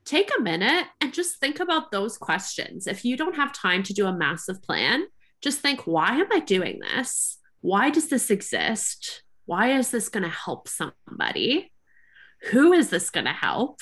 Take 0.04 0.32
a 0.36 0.42
minute 0.42 0.86
and 1.00 1.14
just 1.14 1.38
think 1.38 1.60
about 1.60 1.92
those 1.92 2.18
questions. 2.18 2.88
If 2.88 3.04
you 3.04 3.16
don't 3.16 3.36
have 3.36 3.52
time 3.52 3.84
to 3.84 3.94
do 3.94 4.06
a 4.06 4.12
massive 4.12 4.60
plan, 4.64 5.04
just 5.40 5.60
think, 5.60 5.86
why 5.86 6.16
am 6.16 6.26
I 6.32 6.40
doing 6.40 6.80
this? 6.80 7.38
Why 7.60 7.90
does 7.90 8.08
this 8.08 8.30
exist? 8.30 9.22
Why 9.46 9.78
is 9.78 9.92
this 9.92 10.08
going 10.08 10.24
to 10.24 10.28
help 10.28 10.66
somebody? 10.66 11.70
Who 12.50 12.72
is 12.72 12.90
this 12.90 13.10
going 13.10 13.26
to 13.26 13.32
help? 13.32 13.78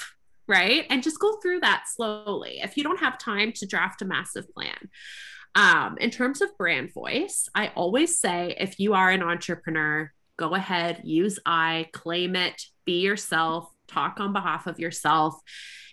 Right? 0.49 0.85
And 0.91 1.03
just 1.03 1.21
go 1.21 1.37
through 1.37 1.61
that 1.61 1.85
slowly 1.89 2.61
if 2.63 2.77
you 2.77 2.83
don't 2.83 3.01
have 3.01 3.19
time 3.19 3.53
to 3.53 3.67
draft 3.67 4.03
a 4.03 4.05
massive 4.05 4.53
plan. 4.53 4.91
Um, 5.55 5.97
in 5.99 6.11
terms 6.11 6.43
of 6.43 6.57
brand 6.59 6.93
voice, 6.93 7.49
I 7.55 7.69
always 7.75 8.21
say 8.21 8.55
if 8.59 8.79
you 8.79 8.95
are 8.95 9.11
an 9.11 9.23
entrepreneur, 9.23 10.13
go 10.37 10.55
ahead, 10.55 11.01
use 11.05 11.39
I, 11.47 11.89
claim 11.93 12.37
it, 12.37 12.63
be 12.85 13.01
yourself, 13.01 13.71
talk 13.89 14.21
on 14.21 14.33
behalf 14.33 14.67
of 14.67 14.79
yourself. 14.79 15.41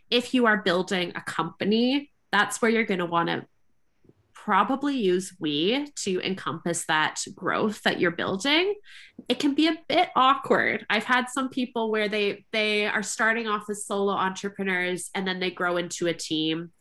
If 0.10 0.34
you 0.34 0.48
are 0.48 0.58
building 0.58 1.14
a 1.16 1.22
company, 1.22 2.12
that's 2.32 2.62
where 2.62 2.70
you're 2.70 2.84
going 2.84 3.00
to 3.00 3.06
want 3.06 3.30
to 3.30 3.46
probably 4.44 4.98
use 4.98 5.34
we 5.40 5.88
to 5.96 6.20
encompass 6.22 6.86
that 6.86 7.22
growth 7.34 7.82
that 7.84 8.00
you're 8.00 8.12
building. 8.12 8.74
It 9.30 9.40
can 9.40 9.56
be 9.56 9.68
a 9.68 9.78
bit 9.88 10.10
awkward. 10.16 10.86
I've 10.90 11.06
had 11.06 11.30
some 11.30 11.50
people 11.50 11.90
where 11.90 12.10
they 12.10 12.46
they 12.52 12.86
are 12.86 13.04
starting 13.04 13.48
off 13.48 13.70
as 13.70 13.86
solo 13.86 14.14
entrepreneurs 14.14 15.10
and 15.16 15.26
then 15.26 15.40
they 15.40 15.52
grow 15.52 15.78
into 15.78 16.08
a 16.08 16.14
team. 16.14 16.72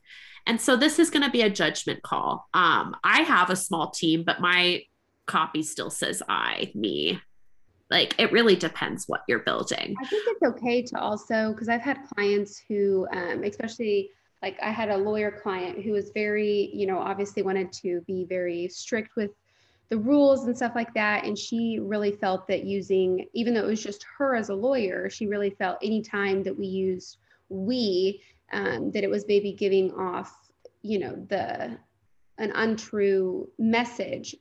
And 0.44 0.60
so 0.60 0.76
this 0.76 0.98
is 0.98 1.08
going 1.08 1.22
to 1.22 1.30
be 1.30 1.42
a 1.42 1.50
judgment 1.50 2.02
call. 2.02 2.48
Um, 2.52 2.96
i 3.04 3.22
have 3.22 3.50
a 3.50 3.56
small 3.56 3.90
team 3.90 4.24
but 4.24 4.40
my 4.40 4.82
copy 5.26 5.62
still 5.62 5.90
says 5.90 6.22
i 6.28 6.72
me. 6.74 7.20
Like 7.90 8.18
it 8.18 8.32
really 8.32 8.56
depends 8.56 9.04
what 9.06 9.22
you're 9.28 9.40
building. 9.40 9.94
I 10.02 10.06
think 10.06 10.24
it's 10.26 10.42
okay 10.42 10.82
to 10.82 10.98
also 10.98 11.52
because 11.52 11.68
i've 11.68 11.82
had 11.82 11.98
clients 12.12 12.60
who 12.68 13.06
um, 13.12 13.44
especially 13.44 14.10
like 14.42 14.58
I 14.60 14.70
had 14.70 14.90
a 14.90 14.96
lawyer 14.96 15.30
client 15.30 15.82
who 15.82 15.92
was 15.92 16.10
very, 16.10 16.70
you 16.74 16.86
know, 16.86 16.98
obviously 16.98 17.42
wanted 17.42 17.72
to 17.74 18.00
be 18.06 18.24
very 18.24 18.68
strict 18.68 19.16
with 19.16 19.30
the 19.88 19.98
rules 19.98 20.46
and 20.46 20.56
stuff 20.56 20.72
like 20.74 20.92
that. 20.94 21.24
And 21.24 21.38
she 21.38 21.78
really 21.80 22.12
felt 22.12 22.48
that 22.48 22.64
using, 22.64 23.26
even 23.34 23.54
though 23.54 23.60
it 23.60 23.66
was 23.66 23.82
just 23.82 24.04
her 24.18 24.34
as 24.34 24.48
a 24.48 24.54
lawyer, 24.54 25.08
she 25.08 25.26
really 25.26 25.50
felt 25.50 25.78
anytime 25.82 26.42
that 26.42 26.58
we 26.58 26.66
used 26.66 27.18
we, 27.48 28.22
um, 28.52 28.90
that 28.92 29.04
it 29.04 29.10
was 29.10 29.26
maybe 29.28 29.52
giving 29.52 29.92
off, 29.92 30.50
you 30.82 30.98
know, 30.98 31.14
the 31.28 31.78
an 32.38 32.50
untrue 32.54 33.48
message. 33.58 34.34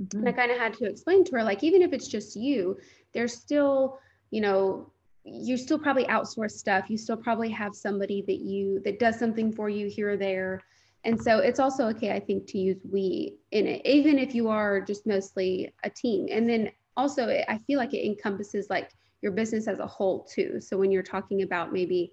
Mm-hmm. 0.00 0.20
And 0.20 0.28
I 0.28 0.32
kind 0.32 0.50
of 0.50 0.58
had 0.58 0.74
to 0.74 0.86
explain 0.86 1.24
to 1.24 1.32
her, 1.36 1.44
like, 1.44 1.62
even 1.62 1.82
if 1.82 1.92
it's 1.92 2.08
just 2.08 2.34
you, 2.34 2.78
there's 3.12 3.34
still, 3.34 3.98
you 4.30 4.40
know, 4.40 4.90
you 5.24 5.56
still 5.56 5.78
probably 5.78 6.04
outsource 6.04 6.52
stuff. 6.52 6.90
You 6.90 6.98
still 6.98 7.16
probably 7.16 7.48
have 7.50 7.74
somebody 7.74 8.22
that 8.26 8.40
you 8.40 8.80
that 8.84 8.98
does 8.98 9.18
something 9.18 9.50
for 9.52 9.68
you 9.68 9.88
here 9.88 10.10
or 10.10 10.16
there. 10.16 10.62
And 11.04 11.20
so 11.20 11.38
it's 11.38 11.60
also 11.60 11.86
okay 11.88 12.12
i 12.12 12.20
think 12.20 12.46
to 12.46 12.58
use 12.58 12.78
we 12.90 13.36
in 13.50 13.66
it 13.66 13.82
even 13.84 14.18
if 14.18 14.34
you 14.34 14.48
are 14.48 14.80
just 14.80 15.06
mostly 15.06 15.72
a 15.82 15.90
team. 15.90 16.28
And 16.30 16.48
then 16.48 16.70
also 16.96 17.28
i 17.48 17.58
feel 17.66 17.78
like 17.78 17.94
it 17.94 18.06
encompasses 18.06 18.68
like 18.70 18.90
your 19.22 19.32
business 19.32 19.66
as 19.68 19.78
a 19.78 19.86
whole 19.86 20.24
too. 20.24 20.60
So 20.60 20.76
when 20.76 20.90
you're 20.90 21.02
talking 21.02 21.42
about 21.42 21.72
maybe 21.72 22.12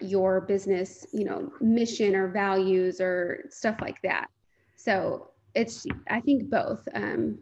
your 0.00 0.40
business 0.40 1.06
you 1.12 1.24
know 1.24 1.52
mission 1.60 2.16
or 2.16 2.28
values 2.28 3.00
or 3.00 3.44
stuff 3.50 3.76
like 3.80 4.00
that. 4.02 4.28
So 4.76 5.28
it's 5.54 5.86
i 6.08 6.20
think 6.20 6.50
both. 6.50 6.86
Um 6.94 7.38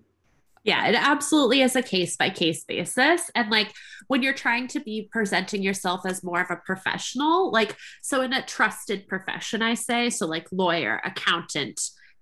yeah, 0.63 0.89
it 0.89 0.95
absolutely 0.95 1.63
is 1.63 1.75
a 1.75 1.83
case 1.83 2.17
by 2.17 2.31
case 2.31 2.65
basis. 2.65 3.31
And 3.35 3.51
like 3.51 3.73
when 4.09 4.23
you're 4.23 4.35
trying 4.35 4.69
to 4.69 4.81
be 4.81 5.09
presenting 5.11 5.63
yourself 5.63 6.03
as 6.05 6.23
more 6.23 6.41
of 6.41 6.51
a 6.51 6.61
professional, 6.65 7.51
like, 7.51 7.77
so 8.03 8.21
in 8.21 8.33
a 8.33 8.45
trusted 8.45 9.09
profession, 9.09 9.63
I 9.63 9.75
say, 9.75 10.11
so 10.11 10.27
like 10.27 10.49
lawyer, 10.53 11.01
accountant, 11.05 11.81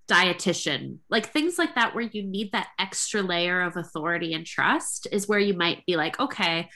dietitian, 0.08 0.98
like 1.10 1.32
things 1.32 1.58
like 1.58 1.74
that, 1.74 1.94
where 1.94 2.04
you 2.04 2.22
need 2.22 2.52
that 2.52 2.68
extra 2.78 3.22
layer 3.22 3.60
of 3.60 3.76
authority 3.76 4.32
and 4.34 4.46
trust 4.46 5.08
is 5.10 5.28
where 5.28 5.38
you 5.38 5.54
might 5.54 5.84
be 5.86 5.96
like, 5.96 6.18
okay, 6.20 6.68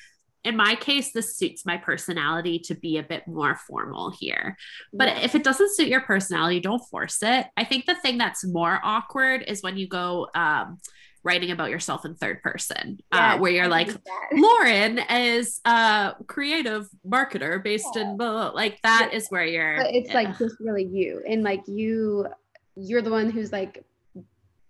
in 0.45 0.57
my 0.57 0.75
case, 0.75 1.13
this 1.13 1.37
suits 1.37 1.65
my 1.65 1.77
personality 1.77 2.59
to 2.59 2.75
be 2.75 2.99
a 2.99 3.03
bit 3.03 3.29
more 3.29 3.55
formal 3.55 4.11
here. 4.11 4.57
But 4.93 5.23
if 5.23 5.37
it 5.37 5.45
doesn't 5.45 5.75
suit 5.77 5.87
your 5.87 6.01
personality, 6.01 6.59
don't 6.59 6.83
force 6.91 7.19
it. 7.23 7.47
I 7.57 7.65
think 7.65 7.87
the 7.87 7.95
thing 7.95 8.19
that's 8.19 8.45
more 8.45 8.81
awkward 8.83 9.45
is 9.47 9.63
when 9.63 9.77
you 9.77 9.87
go, 9.87 10.29
um, 10.35 10.79
writing 11.25 11.51
about 11.51 11.71
yourself 11.71 12.05
in 12.05 12.15
third 12.15 12.43
person, 12.43 12.99
uh, 13.13 13.39
where 13.39 13.53
you're 13.53 13.69
like, 13.69 13.89
Lauren 14.33 14.99
is 14.99 15.61
a 15.65 16.15
creative 16.27 16.89
marketer 17.07 17.63
based 17.63 17.89
yeah. 17.95 18.03
in 18.03 18.17
blah, 18.17 18.51
like 18.51 18.81
that 18.83 19.11
is 19.13 19.29
where 19.29 19.45
you're. 19.45 19.77
But 19.77 19.95
it's 19.95 20.09
yeah. 20.09 20.15
like 20.15 20.39
just 20.39 20.57
really 20.61 20.85
you, 20.85 21.23
and 21.29 21.43
like 21.43 21.63
you, 21.67 22.27
you're 22.77 23.03
the 23.03 23.11
one 23.11 23.31
who's 23.31 23.53
like 23.53 23.85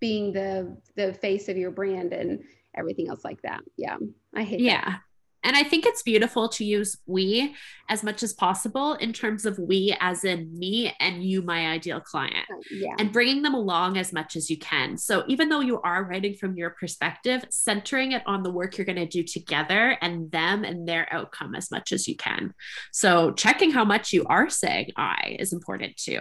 being 0.00 0.32
the 0.32 0.76
the 0.96 1.14
face 1.14 1.48
of 1.48 1.56
your 1.56 1.70
brand 1.70 2.12
and 2.12 2.42
everything 2.74 3.08
else 3.08 3.24
like 3.24 3.40
that. 3.42 3.60
Yeah, 3.76 3.96
I 4.34 4.42
hate. 4.42 4.60
Yeah. 4.60 4.84
That. 4.84 5.00
And 5.44 5.56
I 5.56 5.64
think 5.64 5.86
it's 5.86 6.02
beautiful 6.02 6.48
to 6.50 6.64
use 6.64 6.96
we 7.06 7.54
as 7.88 8.02
much 8.02 8.22
as 8.22 8.32
possible 8.32 8.94
in 8.94 9.12
terms 9.12 9.44
of 9.44 9.58
we 9.58 9.96
as 10.00 10.24
in 10.24 10.56
me 10.56 10.94
and 11.00 11.24
you, 11.24 11.42
my 11.42 11.68
ideal 11.68 12.00
client, 12.00 12.46
oh, 12.50 12.60
yeah. 12.70 12.94
and 12.98 13.12
bringing 13.12 13.42
them 13.42 13.54
along 13.54 13.98
as 13.98 14.12
much 14.12 14.36
as 14.36 14.48
you 14.48 14.56
can. 14.56 14.96
So 14.96 15.24
even 15.26 15.48
though 15.48 15.60
you 15.60 15.80
are 15.82 16.04
writing 16.04 16.34
from 16.34 16.56
your 16.56 16.70
perspective, 16.70 17.44
centering 17.50 18.12
it 18.12 18.22
on 18.26 18.42
the 18.42 18.50
work 18.50 18.78
you're 18.78 18.84
going 18.84 18.96
to 18.96 19.06
do 19.06 19.22
together 19.22 19.98
and 20.00 20.30
them 20.30 20.64
and 20.64 20.86
their 20.86 21.12
outcome 21.12 21.54
as 21.54 21.70
much 21.70 21.92
as 21.92 22.06
you 22.06 22.16
can. 22.16 22.54
So 22.92 23.32
checking 23.32 23.72
how 23.72 23.84
much 23.84 24.12
you 24.12 24.24
are 24.26 24.48
saying 24.48 24.92
I 24.96 25.36
is 25.38 25.52
important 25.52 25.96
too. 25.96 26.20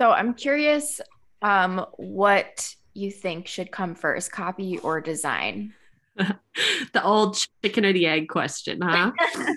So 0.00 0.10
I'm 0.10 0.34
curious 0.34 1.00
um, 1.42 1.84
what 1.96 2.74
you 2.94 3.10
think 3.10 3.46
should 3.46 3.70
come 3.70 3.94
first, 3.94 4.32
copy 4.32 4.78
or 4.78 5.00
design? 5.00 5.74
the 6.92 7.04
old 7.04 7.44
chicken 7.62 7.84
or 7.84 7.92
the 7.92 8.06
egg 8.06 8.28
question, 8.28 8.80
huh? 8.82 9.12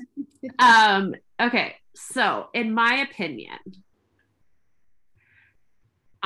um, 0.60 1.16
okay. 1.42 1.76
So, 1.96 2.48
in 2.54 2.74
my 2.74 2.96
opinion, 3.10 3.58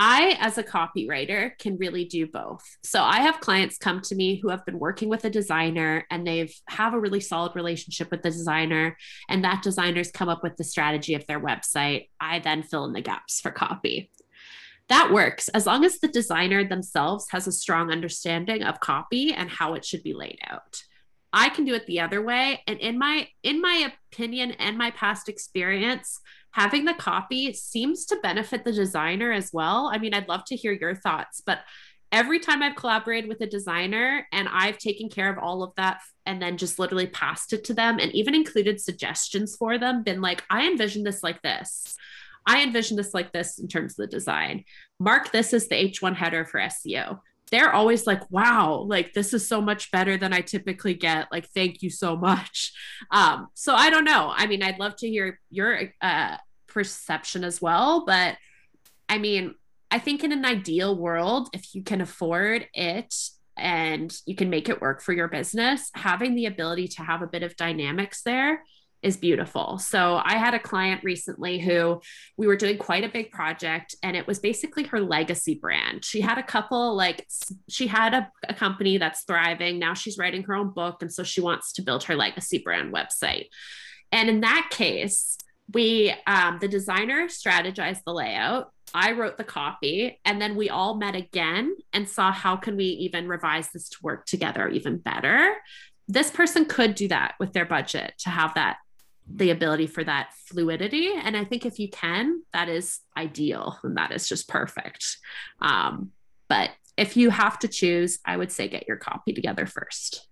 I, 0.02 0.38
as 0.40 0.58
a 0.58 0.64
copywriter, 0.64 1.58
can 1.60 1.78
really 1.78 2.06
do 2.06 2.26
both. 2.26 2.64
So 2.86 3.04
I 3.04 3.20
have 3.20 3.42
clients 3.42 3.78
come 3.78 4.00
to 4.04 4.16
me 4.16 4.36
who 4.36 4.48
have 4.48 4.66
been 4.66 4.80
working 4.80 5.10
with 5.10 5.26
a 5.26 5.30
designer 5.30 6.06
and 6.10 6.26
they've 6.26 6.54
have 6.70 6.94
a 6.94 7.00
really 7.00 7.20
solid 7.20 7.54
relationship 7.54 8.10
with 8.10 8.24
the 8.24 8.30
designer, 8.30 8.96
and 9.28 9.44
that 9.44 9.62
designer's 9.62 10.10
come 10.10 10.30
up 10.30 10.42
with 10.42 10.56
the 10.56 10.64
strategy 10.64 11.16
of 11.16 11.28
their 11.28 11.42
website. 11.42 12.08
I 12.20 12.40
then 12.40 12.64
fill 12.64 12.86
in 12.86 12.94
the 12.94 13.02
gaps 13.02 13.42
for 13.42 13.52
copy 13.52 14.10
that 14.90 15.14
works 15.14 15.50
as 15.50 15.66
long 15.66 15.86
as 15.86 16.00
the 16.00 16.08
designer 16.08 16.68
themselves 16.68 17.28
has 17.30 17.48
a 17.48 17.52
strong 17.52 17.92
understanding 17.92 18.64
of 18.64 18.80
copy 18.80 19.34
and 19.34 19.50
how 19.50 19.76
it 19.76 19.86
should 19.86 20.04
be 20.04 20.14
laid 20.14 20.40
out. 20.48 20.82
I 21.32 21.50
can 21.50 21.64
do 21.64 21.76
it 21.76 21.86
the 21.86 22.00
other 22.00 22.24
way 22.24 22.64
and 22.68 22.80
in 22.80 22.98
my 22.98 23.28
in 23.44 23.62
my 23.62 23.92
opinion 24.12 24.52
and 24.54 24.78
my 24.78 24.92
past 24.92 25.30
experience 25.30 26.20
having 26.52 26.86
the 26.86 26.96
copy 26.96 27.54
seems 27.54 28.08
to 28.08 28.18
benefit 28.24 28.64
the 28.64 28.72
designer 28.72 29.32
as 29.32 29.52
well. 29.54 29.92
I 29.94 30.00
mean 30.00 30.14
i'd 30.16 30.28
love 30.28 30.44
to 30.46 30.56
hear 30.56 30.72
your 30.72 30.96
thoughts 30.96 31.42
but 31.46 31.60
every 32.12 32.40
time 32.40 32.64
i've 32.64 32.76
collaborated 32.76 33.30
with 33.30 33.42
a 33.42 33.46
designer 33.46 34.28
and 34.32 34.50
i've 34.52 34.80
taken 34.80 35.10
care 35.10 35.32
of 35.32 35.38
all 35.38 35.62
of 35.62 35.72
that 35.78 36.00
and 36.26 36.42
then 36.42 36.58
just 36.58 36.80
literally 36.80 37.06
passed 37.06 37.54
it 37.54 37.64
to 37.66 37.74
them 37.74 38.00
and 38.00 38.12
even 38.14 38.34
included 38.34 38.82
suggestions 38.82 39.56
for 39.56 39.78
them 39.78 40.02
been 40.02 40.22
like 40.22 40.44
i 40.50 40.66
envision 40.66 41.04
this 41.04 41.22
like 41.22 41.42
this 41.44 41.96
I 42.46 42.64
envision 42.64 42.98
this 42.98 43.14
like 43.14 43.32
this 43.32 43.60
in 43.60 43.68
terms 43.68 43.94
of 43.94 43.98
the 43.98 44.08
design. 44.08 44.64
Mark 45.00 45.32
this 45.32 45.54
as 45.54 45.68
the 45.68 45.76
H1 45.76 46.16
header 46.16 46.46
for 46.46 46.60
SEO. 46.60 47.20
They're 47.52 47.74
always 47.74 48.06
like, 48.06 48.30
wow, 48.30 48.86
like 48.88 49.14
this 49.14 49.34
is 49.34 49.48
so 49.48 49.60
much 49.60 49.92
better 49.92 50.18
than 50.18 50.34
I 50.34 50.42
typically 50.42 50.94
get. 50.94 51.32
Like, 51.32 51.48
thank 51.50 51.82
you 51.82 51.90
so 51.90 52.16
much. 52.16 52.74
Um, 53.12 53.48
so 53.54 53.74
I 53.74 53.90
don't 53.90 54.04
know. 54.04 54.32
I 54.36 54.46
mean, 54.46 54.62
I'd 54.62 54.78
love 54.78 54.96
to 54.98 55.08
hear 55.08 55.40
your 55.50 55.94
uh, 56.02 56.36
perception 56.68 57.46
as 57.46 57.62
well. 57.62 58.06
But 58.06 58.36
I 59.08 59.18
mean, 59.18 59.56
I 59.90 60.00
think 60.00 60.24
in 60.24 60.32
an 60.32 60.46
ideal 60.46 60.96
world, 60.96 61.50
if 61.54 61.74
you 61.74 61.82
can 61.82 62.02
afford 62.02 62.68
it 62.74 63.16
and 63.58 64.16
you 64.26 64.36
can 64.36 64.50
make 64.50 64.70
it 64.70 64.82
work 64.82 65.02
for 65.02 65.14
your 65.14 65.28
business, 65.28 65.90
having 65.96 66.36
the 66.36 66.46
ability 66.46 66.90
to 66.90 67.04
have 67.04 67.22
a 67.22 67.28
bit 67.28 67.42
of 67.42 67.56
dynamics 67.56 68.22
there 68.22 68.64
is 69.02 69.18
beautiful. 69.18 69.78
So 69.78 70.22
I 70.24 70.38
had 70.38 70.54
a 70.54 70.60
client 70.60 71.04
recently 71.04 71.60
who 71.60 72.02
we 72.38 72.48
were 72.48 72.58
doing 72.58 72.78
quite 72.78 73.04
a 73.04 73.10
big 73.10 73.32
project 73.32 73.96
and 74.04 74.18
it 74.18 74.28
was 74.28 74.40
basically 74.40 74.84
her 74.86 75.00
legacy 75.00 75.56
brand. 75.56 76.04
She 76.04 76.22
had 76.22 76.38
a 76.38 76.44
couple 76.44 76.96
like 76.96 77.26
she 77.70 77.88
had 77.88 78.14
a, 78.14 78.32
a, 78.48 78.54
company 78.54 78.98
that's 78.98 79.24
thriving. 79.24 79.80
Now 79.80 79.94
she's 79.94 80.18
writing 80.18 80.44
her 80.44 80.56
own 80.56 80.72
book 80.72 81.02
and 81.02 81.12
so 81.12 81.24
she 81.24 81.40
wants 81.40 81.74
to 81.74 81.82
build 81.82 82.04
her 82.06 82.16
legacy 82.16 82.58
brand 82.58 82.94
website. 82.94 83.46
And 84.12 84.30
in 84.30 84.42
that 84.42 84.70
case, 84.72 85.38
we 85.72 86.14
um, 86.26 86.58
the 86.60 86.68
designer 86.68 87.28
strategized 87.28 88.02
the 88.06 88.14
layout 88.14 88.72
I 88.94 89.12
wrote 89.12 89.38
the 89.38 89.44
copy 89.44 90.20
and 90.26 90.42
then 90.42 90.56
we 90.56 90.70
all 90.70 90.96
met 90.96 91.16
again 91.16 91.76
and 91.94 92.08
saw 92.08 92.32
how 92.32 92.56
can 92.56 92.76
we 92.76 92.86
even 92.86 93.28
revise 93.28 93.70
this 93.72 93.90
to 93.90 93.98
work 94.02 94.26
together 94.26 94.68
even 94.68 94.98
better. 94.98 95.56
This 96.08 96.32
person 96.32 96.66
could 96.66 96.96
do 96.96 97.08
that 97.10 97.36
with 97.40 97.54
their 97.54 97.66
budget 97.66 98.14
to 98.20 98.30
have 98.30 98.56
that 98.56 98.78
the 99.34 99.52
ability 99.52 99.88
for 99.88 100.04
that 100.04 100.32
fluidity. 100.48 101.12
And 101.14 101.38
I 101.38 101.44
think 101.44 101.66
if 101.66 101.80
you 101.80 101.90
can, 101.90 102.42
that 102.54 102.70
is 102.70 103.00
ideal 103.16 103.78
and 103.84 103.98
that 103.98 104.12
is 104.12 104.28
just 104.28 104.48
perfect. 104.48 105.18
Um, 105.62 106.12
but 106.48 106.72
if 106.98 107.16
you 107.16 107.30
have 107.30 107.60
to 107.60 107.68
choose, 107.68 108.20
I 108.26 108.36
would 108.36 108.52
say 108.52 108.68
get 108.68 108.88
your 108.88 108.98
copy 108.98 109.34
together 109.34 109.66
first. 109.66 110.28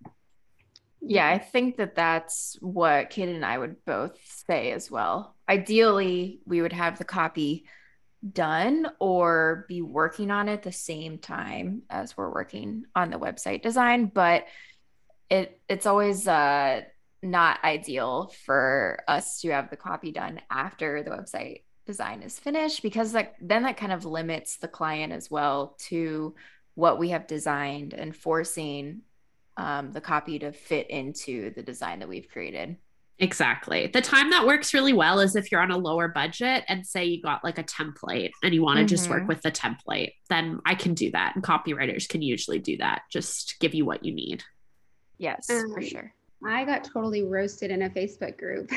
Yeah, 1.00 1.28
I 1.28 1.38
think 1.38 1.76
that 1.76 1.94
that's 1.94 2.58
what 2.60 3.10
Kate 3.10 3.28
and 3.28 3.44
I 3.44 3.56
would 3.56 3.76
both 3.84 4.18
say 4.48 4.72
as 4.72 4.90
well. 4.90 5.36
Ideally, 5.48 6.40
we 6.44 6.60
would 6.60 6.72
have 6.72 6.98
the 6.98 7.04
copy 7.04 7.66
done 8.32 8.88
or 8.98 9.64
be 9.68 9.80
working 9.80 10.30
on 10.30 10.48
it 10.48 10.62
the 10.62 10.72
same 10.72 11.18
time 11.18 11.82
as 11.88 12.16
we're 12.16 12.32
working 12.32 12.84
on 12.94 13.10
the 13.10 13.18
website 13.18 13.62
design, 13.62 14.06
but 14.06 14.44
it 15.30 15.60
it's 15.68 15.86
always 15.86 16.26
uh 16.26 16.80
not 17.22 17.62
ideal 17.64 18.32
for 18.44 19.02
us 19.08 19.40
to 19.40 19.50
have 19.50 19.70
the 19.70 19.76
copy 19.76 20.12
done 20.12 20.40
after 20.50 21.02
the 21.02 21.10
website 21.10 21.62
design 21.86 22.22
is 22.22 22.38
finished 22.38 22.82
because 22.82 23.14
like 23.14 23.34
then 23.40 23.62
that 23.62 23.78
kind 23.78 23.92
of 23.92 24.04
limits 24.04 24.58
the 24.58 24.68
client 24.68 25.12
as 25.12 25.30
well 25.30 25.74
to 25.78 26.34
what 26.74 26.98
we 26.98 27.08
have 27.08 27.26
designed 27.26 27.94
and 27.94 28.14
forcing 28.14 29.00
um, 29.56 29.92
the 29.92 30.00
copy 30.00 30.38
to 30.38 30.52
fit 30.52 30.88
into 30.90 31.50
the 31.54 31.62
design 31.62 31.98
that 31.98 32.08
we've 32.08 32.28
created. 32.28 32.76
Exactly. 33.18 33.88
The 33.88 34.00
time 34.00 34.30
that 34.30 34.46
works 34.46 34.72
really 34.72 34.92
well 34.92 35.18
is 35.18 35.34
if 35.34 35.50
you're 35.50 35.60
on 35.60 35.72
a 35.72 35.76
lower 35.76 36.06
budget 36.06 36.62
and 36.68 36.86
say 36.86 37.04
you 37.04 37.20
got 37.20 37.42
like 37.42 37.58
a 37.58 37.64
template 37.64 38.30
and 38.44 38.54
you 38.54 38.62
want 38.62 38.76
to 38.76 38.82
mm-hmm. 38.82 38.88
just 38.88 39.10
work 39.10 39.20
mm-hmm. 39.20 39.28
with 39.28 39.42
the 39.42 39.50
template, 39.50 40.12
then 40.28 40.60
I 40.64 40.76
can 40.76 40.94
do 40.94 41.10
that. 41.10 41.34
And 41.34 41.42
copywriters 41.42 42.08
can 42.08 42.22
usually 42.22 42.60
do 42.60 42.76
that. 42.76 43.02
Just 43.10 43.56
give 43.58 43.74
you 43.74 43.84
what 43.84 44.04
you 44.04 44.14
need. 44.14 44.44
Yes, 45.18 45.50
um, 45.50 45.74
for 45.74 45.82
sure. 45.82 46.14
I 46.44 46.64
got 46.64 46.84
totally 46.84 47.24
roasted 47.24 47.70
in 47.70 47.82
a 47.82 47.90
Facebook 47.90 48.38
group 48.38 48.70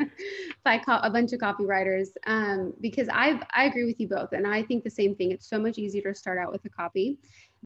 by 0.64 0.80
a 0.86 1.10
bunch 1.10 1.32
of 1.32 1.40
copywriters 1.40 2.08
um, 2.26 2.72
because 2.80 3.08
I 3.12 3.40
I 3.54 3.64
agree 3.64 3.84
with 3.84 4.00
you 4.00 4.08
both, 4.08 4.32
and 4.32 4.46
I 4.46 4.62
think 4.62 4.82
the 4.82 4.90
same 4.90 5.14
thing. 5.14 5.30
It's 5.30 5.48
so 5.48 5.58
much 5.58 5.78
easier 5.78 6.02
to 6.02 6.14
start 6.14 6.38
out 6.38 6.52
with 6.52 6.64
a 6.64 6.70
copy, 6.70 7.18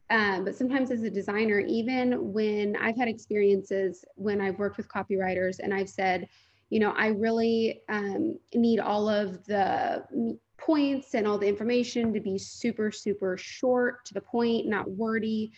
um, 0.09 0.43
but 0.43 0.55
sometimes 0.55 0.91
as 0.91 1.03
a 1.03 1.09
designer, 1.09 1.59
even 1.59 2.33
when 2.33 2.75
I've 2.75 2.97
had 2.97 3.07
experiences 3.07 4.03
when 4.15 4.41
I've 4.41 4.59
worked 4.59 4.77
with 4.77 4.89
copywriters 4.89 5.59
and 5.59 5.73
I've 5.73 5.89
said, 5.89 6.27
you 6.69 6.79
know, 6.79 6.91
I 6.97 7.07
really 7.07 7.83
um, 7.87 8.37
need 8.53 8.79
all 8.79 9.07
of 9.07 9.45
the 9.45 10.03
points 10.57 11.13
and 11.13 11.25
all 11.25 11.37
the 11.37 11.47
information 11.47 12.13
to 12.13 12.19
be 12.19 12.37
super 12.37 12.91
super 12.91 13.37
short 13.37 14.03
to 14.05 14.13
the 14.13 14.21
point, 14.21 14.67
not 14.67 14.89
wordy 14.89 15.53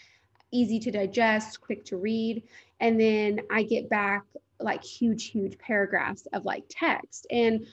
easy 0.52 0.80
to 0.80 0.92
digest, 0.92 1.62
quick 1.62 1.86
to 1.86 1.98
read. 1.98 2.44
And 2.80 3.00
then 3.00 3.42
I 3.52 3.64
get 3.64 3.90
back 3.90 4.24
like 4.60 4.84
huge, 4.84 5.30
huge 5.30 5.58
paragraphs 5.58 6.28
of 6.34 6.46
like 6.46 6.64
text. 6.70 7.28
And 7.32 7.66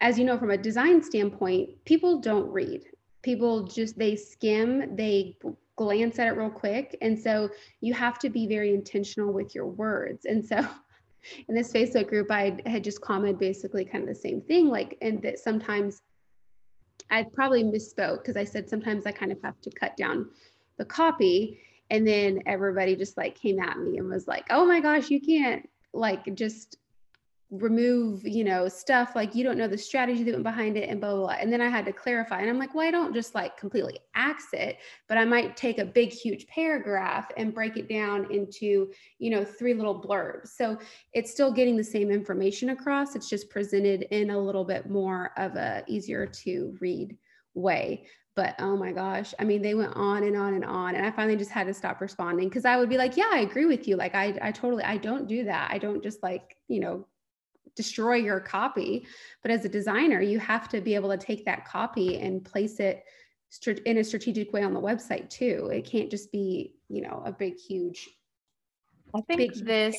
as 0.00 0.18
you 0.18 0.24
know, 0.24 0.38
from 0.38 0.50
a 0.50 0.56
design 0.56 1.02
standpoint, 1.02 1.84
people 1.84 2.20
don't 2.20 2.48
read. 2.50 2.84
People 3.22 3.64
just, 3.64 3.98
they 3.98 4.14
skim, 4.14 4.94
they 4.94 5.36
glance 5.76 6.18
at 6.18 6.28
it 6.28 6.36
real 6.36 6.50
quick. 6.50 6.96
And 7.00 7.18
so 7.18 7.50
you 7.80 7.94
have 7.94 8.18
to 8.20 8.30
be 8.30 8.46
very 8.46 8.74
intentional 8.74 9.32
with 9.32 9.54
your 9.54 9.66
words. 9.66 10.24
And 10.24 10.44
so 10.44 10.58
in 11.48 11.54
this 11.54 11.72
Facebook 11.72 12.08
group, 12.08 12.30
I 12.30 12.58
had 12.66 12.84
just 12.84 13.00
commented 13.00 13.38
basically 13.38 13.84
kind 13.84 14.02
of 14.02 14.08
the 14.08 14.20
same 14.20 14.40
thing, 14.40 14.68
like, 14.68 14.96
and 15.02 15.20
that 15.22 15.38
sometimes 15.38 16.02
I 17.10 17.24
probably 17.32 17.64
misspoke 17.64 18.18
because 18.18 18.36
I 18.36 18.44
said 18.44 18.68
sometimes 18.68 19.06
I 19.06 19.12
kind 19.12 19.32
of 19.32 19.38
have 19.42 19.60
to 19.62 19.70
cut 19.70 19.96
down 19.96 20.28
the 20.76 20.84
copy 20.84 21.60
and 21.90 22.06
then 22.06 22.42
everybody 22.46 22.96
just 22.96 23.16
like 23.16 23.34
came 23.34 23.58
at 23.60 23.78
me 23.78 23.98
and 23.98 24.08
was 24.08 24.28
like 24.28 24.46
oh 24.50 24.64
my 24.64 24.80
gosh 24.80 25.10
you 25.10 25.20
can't 25.20 25.68
like 25.92 26.34
just 26.34 26.78
remove 27.50 28.26
you 28.26 28.44
know 28.44 28.68
stuff. 28.68 29.12
Like 29.14 29.34
you 29.34 29.42
don't 29.42 29.56
know 29.56 29.68
the 29.68 29.78
strategy 29.78 30.22
that 30.22 30.32
went 30.32 30.44
behind 30.44 30.76
it 30.76 30.88
and 30.88 31.00
blah, 31.00 31.14
blah 31.14 31.20
blah. 31.20 31.36
And 31.40 31.52
then 31.52 31.60
i 31.60 31.68
had 31.68 31.86
to 31.86 31.92
clarify 31.92 32.40
and 32.40 32.50
i'm 32.50 32.58
like 32.58 32.74
well 32.74 32.86
i 32.86 32.90
don't 32.90 33.14
just 33.14 33.34
like 33.34 33.56
completely 33.56 33.98
axe 34.14 34.48
it 34.52 34.76
but 35.08 35.16
i 35.16 35.24
might 35.24 35.56
take 35.56 35.78
a 35.78 35.84
big 35.84 36.10
huge 36.10 36.46
paragraph 36.48 37.30
and 37.36 37.54
break 37.54 37.76
it 37.76 37.88
down 37.88 38.30
into 38.30 38.90
you 39.18 39.30
know 39.30 39.44
three 39.44 39.74
little 39.74 40.00
blurbs. 40.00 40.48
So 40.48 40.78
it's 41.12 41.30
still 41.30 41.50
getting 41.52 41.76
the 41.76 41.84
same 41.84 42.10
information 42.10 42.70
across. 42.70 43.16
It's 43.16 43.30
just 43.30 43.48
presented 43.48 44.02
in 44.10 44.30
a 44.30 44.38
little 44.38 44.64
bit 44.64 44.90
more 44.90 45.30
of 45.36 45.56
a 45.56 45.84
easier 45.86 46.26
to 46.26 46.76
read 46.80 47.16
way 47.54 48.06
but 48.38 48.54
oh 48.60 48.76
my 48.76 48.92
gosh 48.92 49.34
i 49.40 49.44
mean 49.44 49.60
they 49.60 49.74
went 49.74 49.92
on 49.96 50.22
and 50.22 50.36
on 50.36 50.54
and 50.54 50.64
on 50.64 50.94
and 50.94 51.04
i 51.04 51.10
finally 51.10 51.36
just 51.36 51.50
had 51.50 51.66
to 51.66 51.74
stop 51.74 52.00
responding 52.00 52.48
because 52.48 52.64
i 52.64 52.76
would 52.76 52.88
be 52.88 52.96
like 52.96 53.16
yeah 53.16 53.28
i 53.32 53.40
agree 53.40 53.66
with 53.66 53.88
you 53.88 53.96
like 53.96 54.14
I, 54.14 54.38
I 54.40 54.52
totally 54.52 54.84
i 54.84 54.96
don't 54.96 55.26
do 55.26 55.42
that 55.46 55.72
i 55.72 55.76
don't 55.76 56.04
just 56.04 56.22
like 56.22 56.56
you 56.68 56.78
know 56.78 57.04
destroy 57.74 58.14
your 58.14 58.38
copy 58.38 59.08
but 59.42 59.50
as 59.50 59.64
a 59.64 59.68
designer 59.68 60.20
you 60.20 60.38
have 60.38 60.68
to 60.68 60.80
be 60.80 60.94
able 60.94 61.10
to 61.10 61.16
take 61.16 61.44
that 61.46 61.66
copy 61.66 62.20
and 62.20 62.44
place 62.44 62.78
it 62.78 63.02
in 63.86 63.98
a 63.98 64.04
strategic 64.04 64.52
way 64.52 64.62
on 64.62 64.72
the 64.72 64.80
website 64.80 65.28
too 65.28 65.68
it 65.72 65.84
can't 65.84 66.08
just 66.08 66.30
be 66.30 66.76
you 66.88 67.02
know 67.02 67.20
a 67.26 67.32
big 67.32 67.56
huge 67.58 68.08
i 69.16 69.20
think 69.22 69.52
big, 69.52 69.66
this 69.66 69.96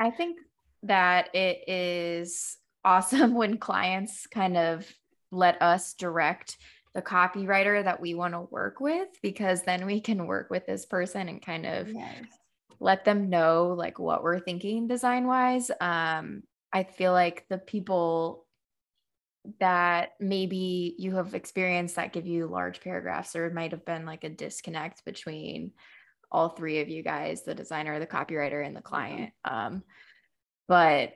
i 0.00 0.10
think 0.10 0.40
that 0.82 1.32
it 1.32 1.62
is 1.68 2.56
awesome 2.84 3.34
when 3.36 3.56
clients 3.56 4.26
kind 4.26 4.56
of 4.56 4.84
let 5.30 5.60
us 5.62 5.94
direct 5.94 6.56
the 6.98 7.02
copywriter 7.02 7.84
that 7.84 8.00
we 8.00 8.16
want 8.16 8.34
to 8.34 8.40
work 8.40 8.80
with 8.80 9.06
because 9.22 9.62
then 9.62 9.86
we 9.86 10.00
can 10.00 10.26
work 10.26 10.50
with 10.50 10.66
this 10.66 10.84
person 10.84 11.28
and 11.28 11.40
kind 11.40 11.64
of 11.64 11.88
yes. 11.88 12.24
let 12.80 13.04
them 13.04 13.30
know 13.30 13.72
like 13.78 14.00
what 14.00 14.24
we're 14.24 14.40
thinking 14.40 14.88
design 14.88 15.24
wise 15.24 15.70
um 15.80 16.42
i 16.72 16.82
feel 16.82 17.12
like 17.12 17.46
the 17.48 17.58
people 17.58 18.44
that 19.60 20.10
maybe 20.18 20.96
you 20.98 21.14
have 21.14 21.36
experienced 21.36 21.94
that 21.94 22.12
give 22.12 22.26
you 22.26 22.48
large 22.48 22.80
paragraphs 22.80 23.36
or 23.36 23.46
it 23.46 23.54
might 23.54 23.70
have 23.70 23.84
been 23.84 24.04
like 24.04 24.24
a 24.24 24.28
disconnect 24.28 25.04
between 25.04 25.70
all 26.32 26.48
three 26.48 26.80
of 26.80 26.88
you 26.88 27.04
guys 27.04 27.44
the 27.44 27.54
designer 27.54 28.00
the 28.00 28.08
copywriter 28.08 28.66
and 28.66 28.74
the 28.74 28.82
client 28.82 29.30
um 29.44 29.84
but 30.66 31.12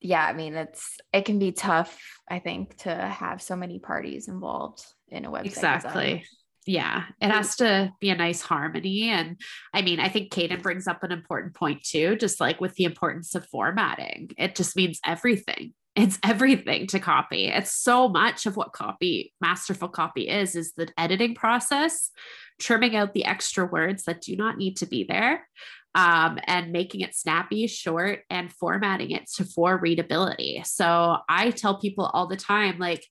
yeah, 0.00 0.24
I 0.24 0.32
mean, 0.32 0.54
it's 0.54 0.96
it 1.12 1.24
can 1.24 1.38
be 1.38 1.52
tough, 1.52 1.98
I 2.28 2.38
think, 2.38 2.76
to 2.78 2.94
have 2.94 3.42
so 3.42 3.56
many 3.56 3.78
parties 3.78 4.28
involved 4.28 4.84
in 5.08 5.24
a 5.24 5.30
website. 5.30 5.46
Exactly. 5.46 6.04
Design. 6.04 6.22
Yeah, 6.66 7.04
it 7.20 7.30
has 7.30 7.56
to 7.56 7.92
be 8.00 8.10
a 8.10 8.16
nice 8.16 8.42
harmony. 8.42 9.08
And 9.08 9.40
I 9.72 9.82
mean, 9.82 9.98
I 9.98 10.08
think 10.08 10.30
Kaden 10.30 10.62
brings 10.62 10.86
up 10.86 11.02
an 11.02 11.10
important 11.10 11.54
point 11.54 11.82
too, 11.82 12.16
just 12.16 12.40
like 12.40 12.60
with 12.60 12.74
the 12.74 12.84
importance 12.84 13.34
of 13.34 13.46
formatting. 13.46 14.30
It 14.38 14.54
just 14.54 14.76
means 14.76 15.00
everything. 15.04 15.72
It's 15.96 16.18
everything 16.22 16.86
to 16.88 17.00
copy. 17.00 17.46
It's 17.46 17.72
so 17.72 18.08
much 18.08 18.46
of 18.46 18.56
what 18.56 18.72
copy, 18.72 19.32
masterful 19.40 19.88
copy 19.88 20.28
is, 20.28 20.54
is 20.54 20.72
the 20.74 20.88
editing 20.96 21.34
process, 21.34 22.10
trimming 22.60 22.94
out 22.94 23.14
the 23.14 23.24
extra 23.24 23.66
words 23.66 24.04
that 24.04 24.20
do 24.20 24.36
not 24.36 24.56
need 24.56 24.76
to 24.76 24.86
be 24.86 25.04
there, 25.08 25.48
um, 25.94 26.38
and 26.44 26.72
making 26.72 27.00
it 27.00 27.14
snappy, 27.14 27.66
short, 27.66 28.20
and 28.30 28.52
formatting 28.52 29.10
it 29.10 29.28
to 29.36 29.44
for 29.44 29.78
readability. 29.78 30.62
So 30.64 31.18
I 31.28 31.50
tell 31.50 31.80
people 31.80 32.06
all 32.12 32.26
the 32.26 32.36
time, 32.36 32.78
like 32.78 33.04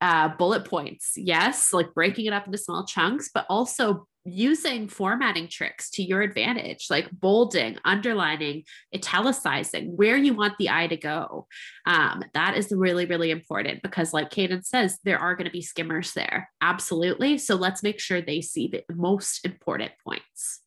uh, 0.00 0.28
bullet 0.36 0.64
points, 0.64 1.12
yes, 1.16 1.72
like 1.72 1.94
breaking 1.94 2.26
it 2.26 2.32
up 2.32 2.46
into 2.46 2.58
small 2.58 2.84
chunks, 2.86 3.30
but 3.32 3.46
also 3.48 4.06
using 4.24 4.88
formatting 4.88 5.48
tricks 5.48 5.90
to 5.90 6.02
your 6.02 6.20
advantage, 6.20 6.86
like 6.90 7.10
bolding, 7.10 7.78
underlining, 7.84 8.64
italicizing, 8.94 9.96
where 9.96 10.16
you 10.16 10.34
want 10.34 10.54
the 10.58 10.70
eye 10.70 10.86
to 10.86 10.96
go. 10.96 11.46
Um, 11.86 12.22
that 12.34 12.56
is 12.56 12.70
really, 12.70 13.06
really 13.06 13.30
important 13.30 13.82
because, 13.82 14.12
like 14.12 14.30
Kaden 14.30 14.64
says, 14.64 14.98
there 15.04 15.18
are 15.18 15.34
going 15.34 15.46
to 15.46 15.50
be 15.50 15.62
skimmers 15.62 16.12
there. 16.12 16.50
Absolutely. 16.60 17.38
So 17.38 17.54
let's 17.54 17.82
make 17.82 18.00
sure 18.00 18.20
they 18.20 18.40
see 18.40 18.68
the 18.68 18.84
most 18.94 19.44
important 19.44 19.92
points. 20.04 20.60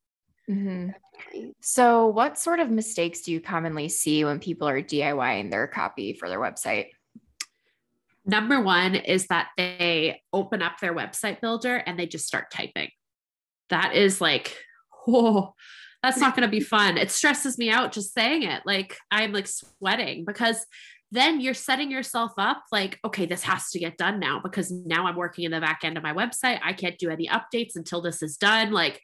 Mm-hmm. 0.51 0.89
So, 1.61 2.07
what 2.07 2.37
sort 2.37 2.59
of 2.59 2.69
mistakes 2.69 3.21
do 3.21 3.31
you 3.31 3.39
commonly 3.39 3.87
see 3.89 4.25
when 4.25 4.39
people 4.39 4.67
are 4.67 4.81
DIYing 4.81 5.49
their 5.49 5.67
copy 5.67 6.13
for 6.13 6.27
their 6.27 6.39
website? 6.39 6.87
Number 8.25 8.61
one 8.61 8.95
is 8.95 9.27
that 9.27 9.49
they 9.57 10.21
open 10.33 10.61
up 10.61 10.79
their 10.79 10.93
website 10.93 11.41
builder 11.41 11.75
and 11.75 11.97
they 11.97 12.05
just 12.05 12.27
start 12.27 12.51
typing. 12.51 12.89
That 13.69 13.95
is 13.95 14.19
like, 14.19 14.57
oh, 15.07 15.53
that's 16.03 16.19
not 16.19 16.35
going 16.35 16.47
to 16.47 16.51
be 16.51 16.59
fun. 16.75 16.97
It 16.97 17.11
stresses 17.11 17.57
me 17.57 17.69
out 17.69 17.93
just 17.93 18.13
saying 18.13 18.43
it. 18.43 18.63
Like, 18.65 18.97
I'm 19.09 19.31
like 19.31 19.47
sweating 19.47 20.25
because 20.25 20.65
then 21.11 21.41
you're 21.41 21.53
setting 21.53 21.91
yourself 21.91 22.31
up 22.37 22.63
like, 22.71 22.99
okay, 23.03 23.25
this 23.25 23.43
has 23.43 23.69
to 23.71 23.79
get 23.79 23.97
done 23.97 24.19
now 24.19 24.39
because 24.41 24.71
now 24.71 25.07
I'm 25.07 25.15
working 25.15 25.45
in 25.45 25.51
the 25.51 25.59
back 25.59 25.81
end 25.83 25.97
of 25.97 26.03
my 26.03 26.13
website. 26.13 26.59
I 26.63 26.73
can't 26.73 26.97
do 26.97 27.09
any 27.09 27.27
updates 27.27 27.75
until 27.75 28.01
this 28.01 28.21
is 28.21 28.37
done. 28.37 28.71
Like, 28.71 29.01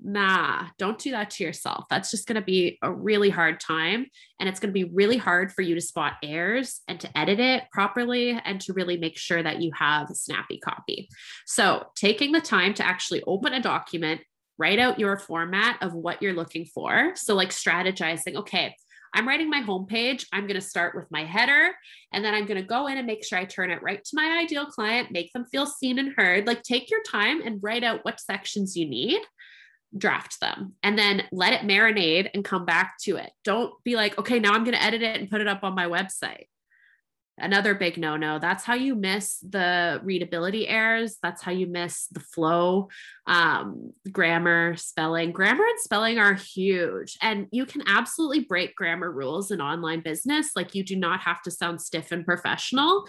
nah, 0.00 0.66
don't 0.78 0.98
do 0.98 1.12
that 1.12 1.30
to 1.30 1.44
yourself. 1.44 1.84
That's 1.88 2.10
just 2.10 2.26
going 2.26 2.36
to 2.36 2.44
be 2.44 2.78
a 2.82 2.92
really 2.92 3.30
hard 3.30 3.60
time. 3.60 4.06
And 4.38 4.48
it's 4.48 4.60
going 4.60 4.70
to 4.70 4.74
be 4.74 4.92
really 4.92 5.16
hard 5.16 5.52
for 5.52 5.62
you 5.62 5.74
to 5.74 5.80
spot 5.80 6.14
errors 6.22 6.80
and 6.88 7.00
to 7.00 7.18
edit 7.18 7.40
it 7.40 7.64
properly 7.72 8.38
and 8.44 8.60
to 8.62 8.72
really 8.72 8.96
make 8.96 9.16
sure 9.16 9.42
that 9.42 9.62
you 9.62 9.72
have 9.74 10.08
snappy 10.12 10.58
copy. 10.58 11.08
So, 11.46 11.86
taking 11.96 12.32
the 12.32 12.40
time 12.40 12.74
to 12.74 12.86
actually 12.86 13.22
open 13.26 13.54
a 13.54 13.62
document, 13.62 14.20
write 14.58 14.78
out 14.78 15.00
your 15.00 15.18
format 15.18 15.82
of 15.82 15.94
what 15.94 16.22
you're 16.22 16.34
looking 16.34 16.66
for. 16.66 17.12
So, 17.14 17.34
like 17.34 17.50
strategizing, 17.50 18.36
okay. 18.36 18.74
I'm 19.14 19.26
writing 19.26 19.48
my 19.48 19.62
homepage. 19.62 20.26
I'm 20.30 20.42
going 20.42 20.60
to 20.60 20.66
start 20.66 20.94
with 20.94 21.10
my 21.10 21.24
header 21.24 21.70
and 22.12 22.22
then 22.22 22.34
I'm 22.34 22.44
going 22.44 22.60
to 22.60 22.66
go 22.66 22.86
in 22.86 22.98
and 22.98 23.06
make 23.06 23.24
sure 23.24 23.38
I 23.38 23.46
turn 23.46 23.70
it 23.70 23.82
right 23.82 24.04
to 24.04 24.10
my 24.12 24.40
ideal 24.42 24.66
client, 24.66 25.10
make 25.10 25.32
them 25.32 25.46
feel 25.46 25.64
seen 25.64 25.98
and 25.98 26.12
heard. 26.14 26.46
Like 26.46 26.62
take 26.62 26.90
your 26.90 27.02
time 27.02 27.40
and 27.40 27.62
write 27.62 27.82
out 27.82 28.04
what 28.04 28.20
sections 28.20 28.76
you 28.76 28.86
need 28.86 29.22
draft 29.96 30.40
them 30.40 30.74
and 30.82 30.98
then 30.98 31.24
let 31.32 31.52
it 31.52 31.66
marinate 31.68 32.30
and 32.34 32.44
come 32.44 32.64
back 32.64 32.96
to 33.02 33.16
it. 33.16 33.30
Don't 33.44 33.72
be 33.84 33.96
like, 33.96 34.18
okay, 34.18 34.38
now 34.38 34.52
I'm 34.52 34.64
going 34.64 34.76
to 34.76 34.82
edit 34.82 35.02
it 35.02 35.20
and 35.20 35.30
put 35.30 35.40
it 35.40 35.48
up 35.48 35.64
on 35.64 35.74
my 35.74 35.86
website. 35.86 36.46
another 37.38 37.74
big 37.74 37.98
no 37.98 38.16
no. 38.16 38.38
That's 38.38 38.64
how 38.64 38.74
you 38.74 38.94
miss 38.94 39.38
the 39.38 40.00
readability 40.02 40.66
errors. 40.68 41.16
That's 41.22 41.42
how 41.42 41.52
you 41.52 41.66
miss 41.66 42.06
the 42.08 42.20
flow, 42.20 42.88
um, 43.26 43.92
grammar, 44.10 44.76
spelling. 44.76 45.32
Grammar 45.32 45.64
and 45.64 45.80
spelling 45.80 46.18
are 46.18 46.34
huge. 46.34 47.16
And 47.20 47.46
you 47.50 47.66
can 47.66 47.82
absolutely 47.86 48.40
break 48.40 48.74
grammar 48.74 49.10
rules 49.10 49.50
in 49.50 49.60
online 49.60 50.00
business. 50.00 50.50
Like 50.56 50.74
you 50.74 50.82
do 50.84 50.96
not 50.96 51.20
have 51.20 51.42
to 51.42 51.50
sound 51.50 51.80
stiff 51.80 52.12
and 52.12 52.24
professional, 52.24 53.04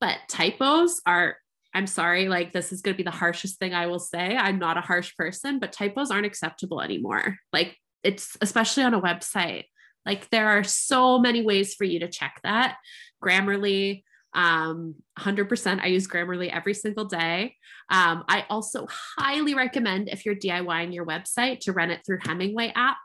but 0.00 0.18
typos 0.28 1.00
are. 1.06 1.36
I'm 1.74 1.86
sorry, 1.86 2.28
like 2.28 2.52
this 2.52 2.72
is 2.72 2.82
going 2.82 2.94
to 2.94 2.98
be 2.98 3.02
the 3.02 3.10
harshest 3.10 3.58
thing 3.58 3.74
I 3.74 3.86
will 3.86 3.98
say. 3.98 4.36
I'm 4.36 4.58
not 4.58 4.76
a 4.76 4.82
harsh 4.82 5.16
person, 5.16 5.58
but 5.58 5.72
typos 5.72 6.10
aren't 6.10 6.26
acceptable 6.26 6.80
anymore. 6.80 7.38
Like 7.52 7.76
it's 8.02 8.36
especially 8.40 8.82
on 8.82 8.94
a 8.94 9.00
website. 9.00 9.64
Like 10.04 10.28
there 10.30 10.48
are 10.48 10.64
so 10.64 11.18
many 11.18 11.42
ways 11.42 11.74
for 11.74 11.84
you 11.84 12.00
to 12.00 12.08
check 12.08 12.40
that. 12.42 12.76
Grammarly, 13.22 14.02
um 14.34 14.94
100% 15.18 15.80
i 15.82 15.86
use 15.86 16.08
grammarly 16.08 16.50
every 16.50 16.74
single 16.74 17.04
day. 17.04 17.56
Um, 17.90 18.24
i 18.28 18.46
also 18.48 18.86
highly 19.18 19.54
recommend 19.54 20.08
if 20.08 20.24
you're 20.24 20.34
diying 20.34 20.94
your 20.94 21.06
website 21.06 21.60
to 21.60 21.72
run 21.72 21.90
it 21.90 22.00
through 22.06 22.18
hemingway 22.22 22.72
app 22.74 22.96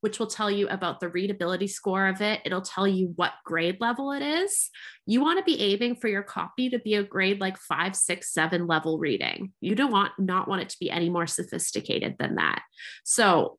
which 0.00 0.18
will 0.18 0.26
tell 0.26 0.50
you 0.50 0.68
about 0.68 1.00
the 1.00 1.08
readability 1.08 1.66
score 1.66 2.06
of 2.06 2.20
it. 2.20 2.40
It'll 2.44 2.62
tell 2.62 2.86
you 2.86 3.12
what 3.16 3.32
grade 3.44 3.80
level 3.80 4.12
it 4.12 4.22
is. 4.22 4.70
You 5.06 5.20
want 5.20 5.38
to 5.38 5.44
be 5.44 5.60
aiming 5.60 5.96
for 5.96 6.08
your 6.08 6.22
copy 6.22 6.70
to 6.70 6.78
be 6.78 6.94
a 6.94 7.02
grade 7.02 7.40
like 7.40 7.58
five 7.58 7.96
six 7.96 8.32
seven 8.32 8.66
level 8.66 8.98
reading. 8.98 9.52
You 9.60 9.74
don't 9.74 9.92
want 9.92 10.12
not 10.18 10.48
want 10.48 10.62
it 10.62 10.68
to 10.70 10.76
be 10.80 10.90
any 10.90 11.10
more 11.10 11.26
sophisticated 11.26 12.16
than 12.18 12.36
that. 12.36 12.62
So 13.04 13.58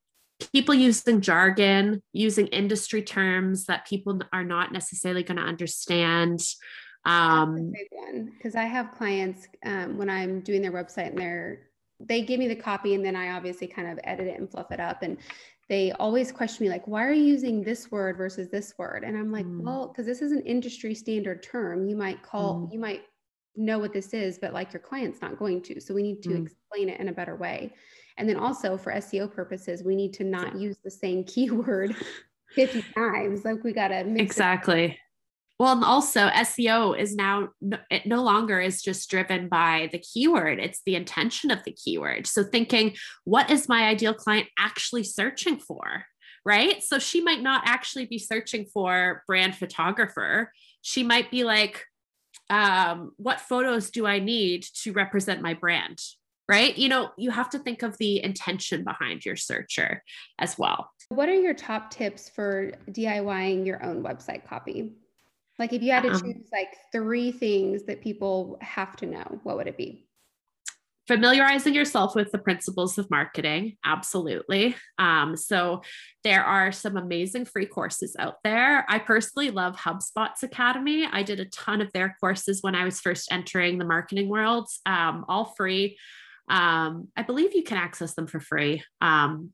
people 0.53 0.75
using 0.75 1.21
jargon, 1.21 2.01
using 2.13 2.47
industry 2.47 3.01
terms 3.01 3.65
that 3.65 3.87
people 3.87 4.19
are 4.31 4.43
not 4.43 4.71
necessarily 4.71 5.23
going 5.23 5.37
to 5.37 5.43
understand. 5.43 6.41
Um, 7.05 7.71
big 7.71 7.87
one 7.91 8.31
because 8.35 8.55
I 8.55 8.63
have 8.63 8.91
clients 8.91 9.47
um, 9.65 9.97
when 9.97 10.09
I'm 10.09 10.41
doing 10.41 10.61
their 10.61 10.71
website 10.71 11.09
and 11.09 11.17
they're 11.17 11.59
they 11.99 12.21
give 12.21 12.39
me 12.39 12.47
the 12.47 12.55
copy 12.55 12.93
and 12.93 13.03
then 13.03 13.15
I 13.15 13.31
obviously 13.31 13.65
kind 13.67 13.89
of 13.89 13.99
edit 14.03 14.27
it 14.27 14.39
and 14.39 14.49
fluff 14.49 14.71
it 14.71 14.79
up 14.79 15.03
and 15.03 15.17
they 15.69 15.91
always 15.93 16.31
question 16.31 16.65
me 16.65 16.69
like 16.69 16.87
why 16.87 17.03
are 17.05 17.13
you 17.13 17.23
using 17.23 17.63
this 17.63 17.89
word 17.91 18.17
versus 18.17 18.49
this 18.49 18.73
word 18.77 19.03
and 19.03 19.17
I'm 19.17 19.31
like 19.31 19.45
mm. 19.45 19.61
well 19.61 19.87
because 19.87 20.05
this 20.05 20.21
is 20.21 20.31
an 20.31 20.41
industry 20.41 20.93
standard 20.93 21.41
term 21.41 21.87
you 21.87 21.95
might 21.95 22.21
call 22.21 22.67
mm. 22.67 22.73
you 22.73 22.79
might 22.79 23.03
know 23.55 23.79
what 23.79 23.93
this 23.93 24.13
is 24.13 24.37
but 24.37 24.53
like 24.53 24.73
your 24.73 24.81
client's 24.81 25.21
not 25.21 25.39
going 25.39 25.61
to 25.63 25.79
so 25.79 25.93
we 25.93 26.03
need 26.03 26.21
to 26.23 26.29
mm. 26.29 26.43
explain 26.43 26.89
it 26.89 26.99
in 26.99 27.07
a 27.07 27.13
better 27.13 27.35
way 27.35 27.73
and 28.17 28.27
then 28.27 28.37
also 28.37 28.77
for 28.77 28.91
SEO 28.93 29.31
purposes, 29.31 29.83
we 29.83 29.95
need 29.95 30.13
to 30.13 30.23
not 30.23 30.57
use 30.57 30.77
the 30.83 30.91
same 30.91 31.23
keyword 31.27 31.95
50 32.53 32.83
times. 32.93 33.45
Like 33.45 33.63
we 33.63 33.73
got 33.73 33.89
to 33.89 33.99
exactly. 34.19 34.97
Well, 35.59 35.73
and 35.73 35.83
also 35.83 36.27
SEO 36.27 36.97
is 36.97 37.15
now 37.15 37.49
it 37.89 38.05
no 38.05 38.23
longer 38.23 38.59
is 38.59 38.81
just 38.81 39.09
driven 39.09 39.47
by 39.47 39.89
the 39.91 39.99
keyword, 39.99 40.59
it's 40.59 40.81
the 40.85 40.95
intention 40.95 41.49
of 41.49 41.63
the 41.63 41.71
keyword. 41.71 42.27
So 42.27 42.43
thinking, 42.43 42.95
what 43.23 43.49
is 43.49 43.67
my 43.67 43.87
ideal 43.87 44.13
client 44.13 44.47
actually 44.59 45.03
searching 45.03 45.57
for? 45.57 46.05
Right. 46.45 46.81
So 46.83 46.99
she 46.99 47.21
might 47.21 47.41
not 47.41 47.63
actually 47.65 48.05
be 48.05 48.19
searching 48.19 48.65
for 48.65 49.23
brand 49.27 49.55
photographer. 49.55 50.51
She 50.81 51.03
might 51.03 51.29
be 51.29 51.43
like, 51.43 51.83
um, 52.49 53.11
what 53.17 53.41
photos 53.41 53.89
do 53.89 54.05
I 54.05 54.19
need 54.19 54.63
to 54.83 54.93
represent 54.93 55.41
my 55.41 55.53
brand? 55.55 55.99
right? 56.49 56.77
You 56.77 56.89
know, 56.89 57.09
you 57.17 57.31
have 57.31 57.49
to 57.51 57.59
think 57.59 57.83
of 57.83 57.97
the 57.97 58.23
intention 58.23 58.83
behind 58.83 59.25
your 59.25 59.35
searcher 59.35 60.03
as 60.39 60.57
well. 60.57 60.89
What 61.09 61.29
are 61.29 61.35
your 61.35 61.53
top 61.53 61.91
tips 61.91 62.29
for 62.29 62.71
DIYing 62.89 63.65
your 63.65 63.83
own 63.83 64.03
website 64.03 64.47
copy? 64.47 64.93
Like 65.59 65.73
if 65.73 65.81
you 65.81 65.91
had 65.91 66.03
to 66.03 66.11
um, 66.11 66.21
choose 66.21 66.47
like 66.51 66.75
three 66.91 67.31
things 67.31 67.83
that 67.85 68.01
people 68.01 68.57
have 68.61 68.95
to 68.97 69.05
know, 69.05 69.39
what 69.43 69.57
would 69.57 69.67
it 69.67 69.77
be? 69.77 70.07
familiarizing 71.07 71.73
yourself 71.73 72.15
with 72.15 72.31
the 72.31 72.37
principles 72.37 72.97
of 72.97 73.09
marketing 73.09 73.77
absolutely. 73.85 74.75
Um, 74.99 75.37
so 75.37 75.81
there 76.23 76.43
are 76.43 76.71
some 76.73 76.97
amazing 76.97 77.45
free 77.45 77.65
courses 77.65 78.15
out 78.19 78.35
there. 78.43 78.85
I 78.89 78.99
personally 78.99 79.49
love 79.49 79.77
hubspot's 79.77 80.43
academy. 80.43 81.07
I 81.09 81.23
did 81.23 81.39
a 81.39 81.45
ton 81.45 81.81
of 81.81 81.91
their 81.93 82.17
courses 82.19 82.61
when 82.61 82.75
i 82.75 82.83
was 82.83 82.99
first 82.99 83.31
entering 83.31 83.77
the 83.77 83.85
marketing 83.85 84.27
world 84.27 84.67
um, 84.85 85.23
all 85.29 85.53
free. 85.57 85.97
Um, 86.49 87.07
I 87.15 87.23
believe 87.23 87.55
you 87.55 87.63
can 87.63 87.77
access 87.77 88.13
them 88.13 88.27
for 88.27 88.41
free. 88.41 88.83
Um, 89.01 89.53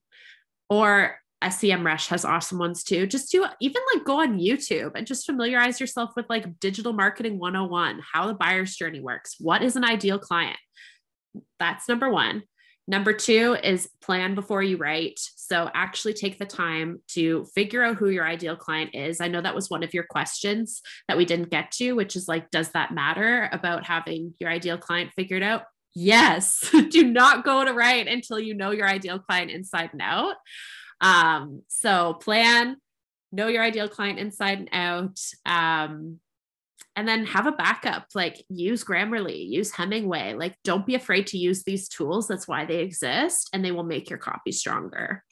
or 1.43 1.49
SEMrush 1.49 2.07
has 2.07 2.25
awesome 2.25 2.57
ones 2.57 2.83
too. 2.83 3.05
Just 3.05 3.31
do 3.31 3.45
even 3.59 3.81
like 3.93 4.05
go 4.05 4.21
on 4.21 4.39
YouTube 4.39 4.91
and 4.95 5.05
just 5.05 5.25
familiarize 5.25 5.79
yourself 5.79 6.11
with 6.15 6.25
like 6.29 6.59
digital 6.59 6.93
marketing 6.93 7.39
101, 7.39 8.01
how 8.13 8.27
the 8.27 8.33
buyer's 8.33 8.75
journey 8.75 9.01
works. 9.01 9.35
What 9.39 9.61
is 9.61 9.75
an 9.75 9.83
ideal 9.83 10.19
client? 10.19 10.57
That's 11.59 11.89
number 11.89 12.09
one. 12.09 12.43
Number 12.85 13.13
two 13.13 13.55
is 13.63 13.89
plan 14.01 14.35
before 14.35 14.61
you 14.61 14.75
write. 14.75 15.19
So 15.35 15.69
actually 15.73 16.13
take 16.13 16.37
the 16.37 16.45
time 16.45 17.01
to 17.09 17.45
figure 17.55 17.81
out 17.81 17.95
who 17.95 18.09
your 18.09 18.27
ideal 18.27 18.57
client 18.57 18.93
is. 18.93 19.21
I 19.21 19.29
know 19.29 19.41
that 19.41 19.55
was 19.55 19.69
one 19.69 19.83
of 19.83 19.93
your 19.93 20.03
questions 20.03 20.81
that 21.07 21.15
we 21.15 21.23
didn't 21.23 21.49
get 21.49 21.71
to, 21.73 21.93
which 21.93 22.17
is 22.17 22.27
like, 22.27 22.51
does 22.51 22.71
that 22.71 22.93
matter 22.93 23.47
about 23.53 23.85
having 23.85 24.33
your 24.39 24.49
ideal 24.49 24.77
client 24.77 25.11
figured 25.15 25.43
out? 25.43 25.63
Yes, 25.95 26.69
do 26.89 27.09
not 27.09 27.45
go 27.45 27.63
to 27.63 27.73
write 27.73 28.07
until 28.07 28.39
you 28.39 28.53
know 28.53 28.71
your 28.71 28.87
ideal 28.87 29.19
client 29.19 29.51
inside 29.51 29.91
and 29.93 30.01
out. 30.01 30.35
Um, 31.03 31.61
so 31.67 32.13
plan, 32.15 32.77
know 33.31 33.47
your 33.47 33.63
ideal 33.63 33.89
client 33.89 34.19
inside 34.19 34.59
and 34.59 34.69
out. 34.71 35.19
Um, 35.45 36.19
and 36.95 37.07
then 37.07 37.25
have 37.25 37.47
a 37.47 37.51
backup 37.51 38.05
like 38.13 38.45
use 38.49 38.83
grammarly 38.83 39.49
use 39.49 39.71
hemingway 39.71 40.35
like 40.35 40.55
don't 40.63 40.85
be 40.85 40.93
afraid 40.93 41.25
to 41.25 41.39
use 41.39 41.63
these 41.63 41.89
tools 41.89 42.27
that's 42.27 42.47
why 42.47 42.65
they 42.65 42.81
exist 42.81 43.49
and 43.51 43.65
they 43.65 43.71
will 43.71 43.83
make 43.83 44.11
your 44.11 44.19
copy 44.19 44.51
stronger 44.51 45.23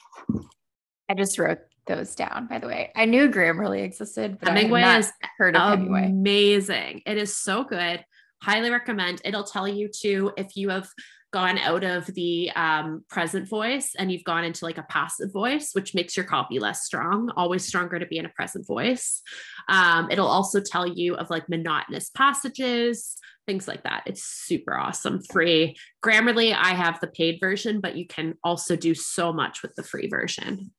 i 1.08 1.14
just 1.14 1.38
wrote 1.38 1.60
those 1.86 2.16
down 2.16 2.48
by 2.48 2.58
the 2.58 2.66
way 2.66 2.92
i 2.96 3.06
knew 3.06 3.30
grammarly 3.30 3.84
existed 3.84 4.40
but 4.40 4.50
hemingway 4.50 4.82
I 4.82 4.98
is 4.98 5.12
heard 5.38 5.56
of 5.56 5.78
hemingway. 5.78 6.06
amazing 6.06 7.04
it 7.06 7.18
is 7.18 7.38
so 7.38 7.64
good 7.64 8.04
highly 8.42 8.72
recommend. 8.72 9.22
It'll 9.24 9.44
tell 9.44 9.68
you 9.68 9.88
too 9.88 10.32
if 10.38 10.56
you 10.56 10.70
have 10.70 10.90
gone 11.32 11.58
out 11.58 11.84
of 11.84 12.06
the 12.08 12.52
um, 12.52 13.04
present 13.10 13.48
voice 13.48 13.94
and 13.98 14.12
you've 14.12 14.24
gone 14.24 14.44
into 14.44 14.66
like 14.66 14.78
a 14.78 14.86
passive 14.90 15.32
voice, 15.32 15.72
which 15.74 15.96
makes 15.96 16.16
your 16.16 16.26
copy 16.26 16.60
less 16.60 16.84
strong, 16.84 17.32
always 17.38 17.66
stronger 17.66 17.98
to 17.98 18.06
be 18.06 18.18
in 18.18 18.26
a 18.26 18.30
present 18.30 18.68
voice. 18.68 19.22
Um, 19.70 20.10
it'll 20.12 20.28
also 20.28 20.60
tell 20.60 20.88
you 20.88 21.16
of 21.16 21.30
like 21.30 21.48
monotonous 21.48 22.10
passages, 22.10 23.18
things 23.48 23.68
like 23.68 23.84
that. 23.84 24.04
It's 24.06 24.24
super 24.24 24.78
awesome, 24.78 25.22
free. 25.32 25.76
Grammarly, 26.04 26.54
I 26.56 26.74
have 26.74 27.00
the 27.00 27.08
paid 27.08 27.40
version, 27.40 27.80
but 27.80 27.96
you 27.96 28.06
can 28.06 28.36
also 28.44 28.76
do 28.76 28.94
so 28.94 29.32
much 29.32 29.62
with 29.62 29.74
the 29.76 29.84
free 29.84 30.08
version. 30.08 30.72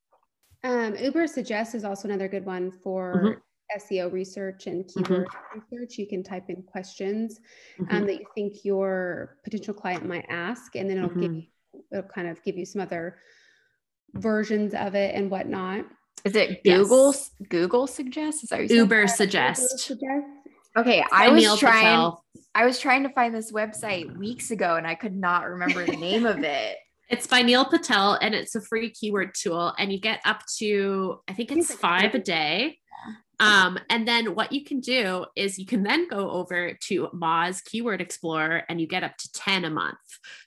Um, 0.65 0.93
Ubersuggest 0.93 1.75
is 1.75 1.85
also 1.85 2.07
another 2.09 2.29
good 2.29 2.45
one 2.45 2.71
for 2.71 3.15
mm-hmm. 3.17 3.41
SEO 3.79 4.13
research 4.13 4.67
and 4.67 4.85
mm-hmm. 4.85 5.03
keyword 5.05 5.29
mm-hmm. 5.29 5.59
research, 5.71 5.99
you 5.99 6.07
can 6.07 6.23
type 6.23 6.49
in 6.49 6.63
questions 6.63 7.41
um, 7.81 7.87
mm-hmm. 7.87 7.97
um, 7.97 8.07
that 8.07 8.15
you 8.15 8.27
think 8.35 8.65
your 8.65 9.39
potential 9.45 9.75
client 9.75 10.07
might 10.07 10.27
ask, 10.29 10.77
and 10.77 10.89
then 10.89 10.99
it'll 10.99 11.11
mm-hmm. 11.11 11.21
give 11.21 11.35
you, 11.35 11.43
it'll 11.93 12.11
kind 12.11 12.29
of 12.29 12.43
give 12.43 12.57
you 12.57 12.65
some 12.65 12.81
other 12.81 13.19
versions 14.15 14.75
of 14.75 14.95
it 14.95 15.15
and 15.15 15.31
whatnot. 15.31 15.85
Is 16.25 16.37
it 16.37 16.63
Google 16.63 17.09
yes. 17.09 17.31
Google 17.49 17.87
suggests? 17.87 18.45
Is 18.45 18.51
that 18.51 18.61
Ubersuggest? 18.61 19.91
Uber 19.91 20.25
Okay, 20.77 21.05
I 21.13 21.29
was 21.29 21.59
trying. 21.59 21.85
Patel. 21.85 22.25
I 22.55 22.65
was 22.65 22.79
trying 22.79 23.03
to 23.03 23.09
find 23.11 23.35
this 23.35 23.53
website 23.53 24.17
weeks 24.17 24.51
ago, 24.51 24.77
and 24.77 24.87
I 24.87 24.95
could 24.95 25.15
not 25.15 25.45
remember 25.45 25.85
the 25.85 25.97
name 25.97 26.27
of 26.27 26.43
it. 26.43 26.77
It's 27.09 27.27
by 27.27 27.43
Neil 27.43 27.67
Patel, 27.67 28.15
and 28.23 28.35
it's 28.35 28.55
a 28.55 28.61
free 28.63 28.89
keyword 28.89 29.35
tool, 29.35 29.75
and 29.79 29.93
you 29.93 30.01
get 30.01 30.21
up 30.25 30.45
to 30.61 31.21
I 31.29 31.35
think 31.35 31.53
it's 31.53 31.75
five 31.75 32.15
a 32.15 32.19
day. 32.19 32.79
Um, 33.41 33.79
and 33.91 34.07
then 34.07 34.35
what 34.35 34.53
you 34.53 34.65
can 34.65 34.81
do 34.81 35.27
is 35.35 35.59
you 35.59 35.67
can 35.67 35.83
then 35.83 36.09
go 36.09 36.31
over 36.31 36.75
to 36.89 37.09
Moz 37.09 37.65
Keyword 37.65 38.01
Explorer 38.01 38.63
and 38.69 38.81
you 38.81 38.87
get 38.87 39.03
up 39.03 39.17
to 39.17 39.33
10 39.33 39.65
a 39.65 39.71
month. 39.71 39.99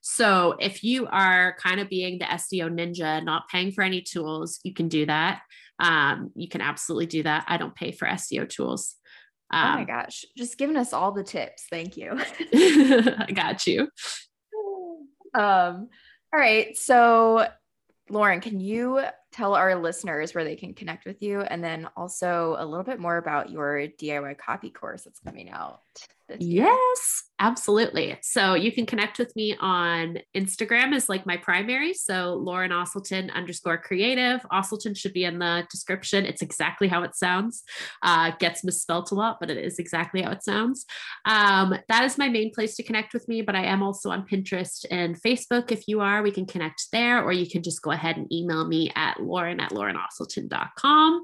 So 0.02 0.56
if 0.60 0.84
you 0.84 1.08
are 1.08 1.58
kind 1.62 1.80
of 1.80 1.90
being 1.90 2.20
the 2.20 2.26
SEO 2.26 2.70
ninja, 2.70 3.24
not 3.24 3.50
paying 3.50 3.72
for 3.72 3.84
any 3.84 4.02
tools, 4.02 4.60
you 4.64 4.74
can 4.74 4.88
do 4.88 5.06
that. 5.08 5.42
Um, 5.80 6.32
you 6.36 6.48
can 6.48 6.62
absolutely 6.62 7.08
do 7.08 7.24
that. 7.24 7.46
I 7.48 7.58
don't 7.58 7.76
pay 7.76 7.92
for 7.92 8.08
SEO 8.08 8.48
tools. 8.48 8.96
Um, 9.52 9.74
oh 9.74 9.76
my 9.80 9.84
gosh, 9.84 10.26
just 10.38 10.58
giving 10.58 10.78
us 10.78 10.94
all 10.94 11.12
the 11.12 11.24
tips. 11.24 11.66
Thank 11.70 11.98
you. 11.98 12.12
I 12.54 13.32
got 13.34 13.68
you. 13.68 13.90
Um, 15.34 15.90
all 16.34 16.40
right. 16.40 16.78
So 16.78 17.48
Lauren, 18.10 18.40
can 18.40 18.60
you 18.60 19.02
tell 19.36 19.54
our 19.54 19.76
listeners 19.76 20.34
where 20.34 20.46
they 20.46 20.56
can 20.56 20.74
connect 20.74 21.06
with 21.06 21.22
you 21.22 21.42
and 21.42 21.62
then 21.62 21.90
also 21.98 22.56
a 22.58 22.66
little 22.66 22.86
bit 22.86 23.00
more 23.00 23.18
about 23.18 23.50
your 23.50 23.88
DIY 24.00 24.38
copy 24.38 24.70
course 24.70 25.04
that's 25.04 25.20
coming 25.20 25.50
out? 25.50 25.82
Yes, 26.40 27.24
absolutely. 27.40 28.18
So 28.22 28.56
you 28.56 28.72
can 28.72 28.86
connect 28.86 29.20
with 29.20 29.36
me 29.36 29.56
on 29.60 30.18
Instagram 30.36 30.94
is 30.94 31.08
like 31.08 31.26
my 31.26 31.38
primary. 31.38 31.94
So 31.94 32.34
Lauren 32.34 32.72
Osselton 32.72 33.32
underscore 33.34 33.78
creative. 33.78 34.42
Osselton 34.52 34.98
should 34.98 35.14
be 35.14 35.26
in 35.26 35.38
the 35.38 35.68
description. 35.70 36.26
It's 36.26 36.42
exactly 36.42 36.88
how 36.88 37.04
it 37.04 37.16
sounds. 37.16 37.64
Uh, 38.02 38.32
gets 38.40 38.64
misspelt 38.64 39.12
a 39.12 39.16
lot, 39.16 39.38
but 39.40 39.52
it 39.52 39.58
is 39.58 39.78
exactly 39.78 40.24
how 40.24 40.32
it 40.32 40.44
sounds. 40.44 40.86
Um, 41.26 41.76
that 41.90 42.04
is 42.06 42.18
my 42.18 42.30
main 42.30 42.52
place 42.52 42.76
to 42.78 42.84
connect 42.84 43.14
with 43.14 43.28
me, 43.28 43.42
but 43.44 43.56
I 43.56 43.66
am 43.66 43.84
also 43.84 44.10
on 44.10 44.26
Pinterest 44.26 44.86
and 44.90 45.22
Facebook. 45.22 45.72
If 45.72 45.88
you 45.88 46.02
are, 46.02 46.24
we 46.24 46.32
can 46.32 46.48
connect 46.48 46.88
there, 46.92 47.24
or 47.24 47.34
you 47.34 47.48
can 47.48 47.62
just 47.62 47.84
go 47.84 47.92
ahead 47.92 48.18
and 48.18 48.32
email 48.34 48.66
me 48.66 48.92
at 48.96 49.20
lauren 49.22 49.60
at 49.60 49.72
laurenosselton.com. 49.72 51.24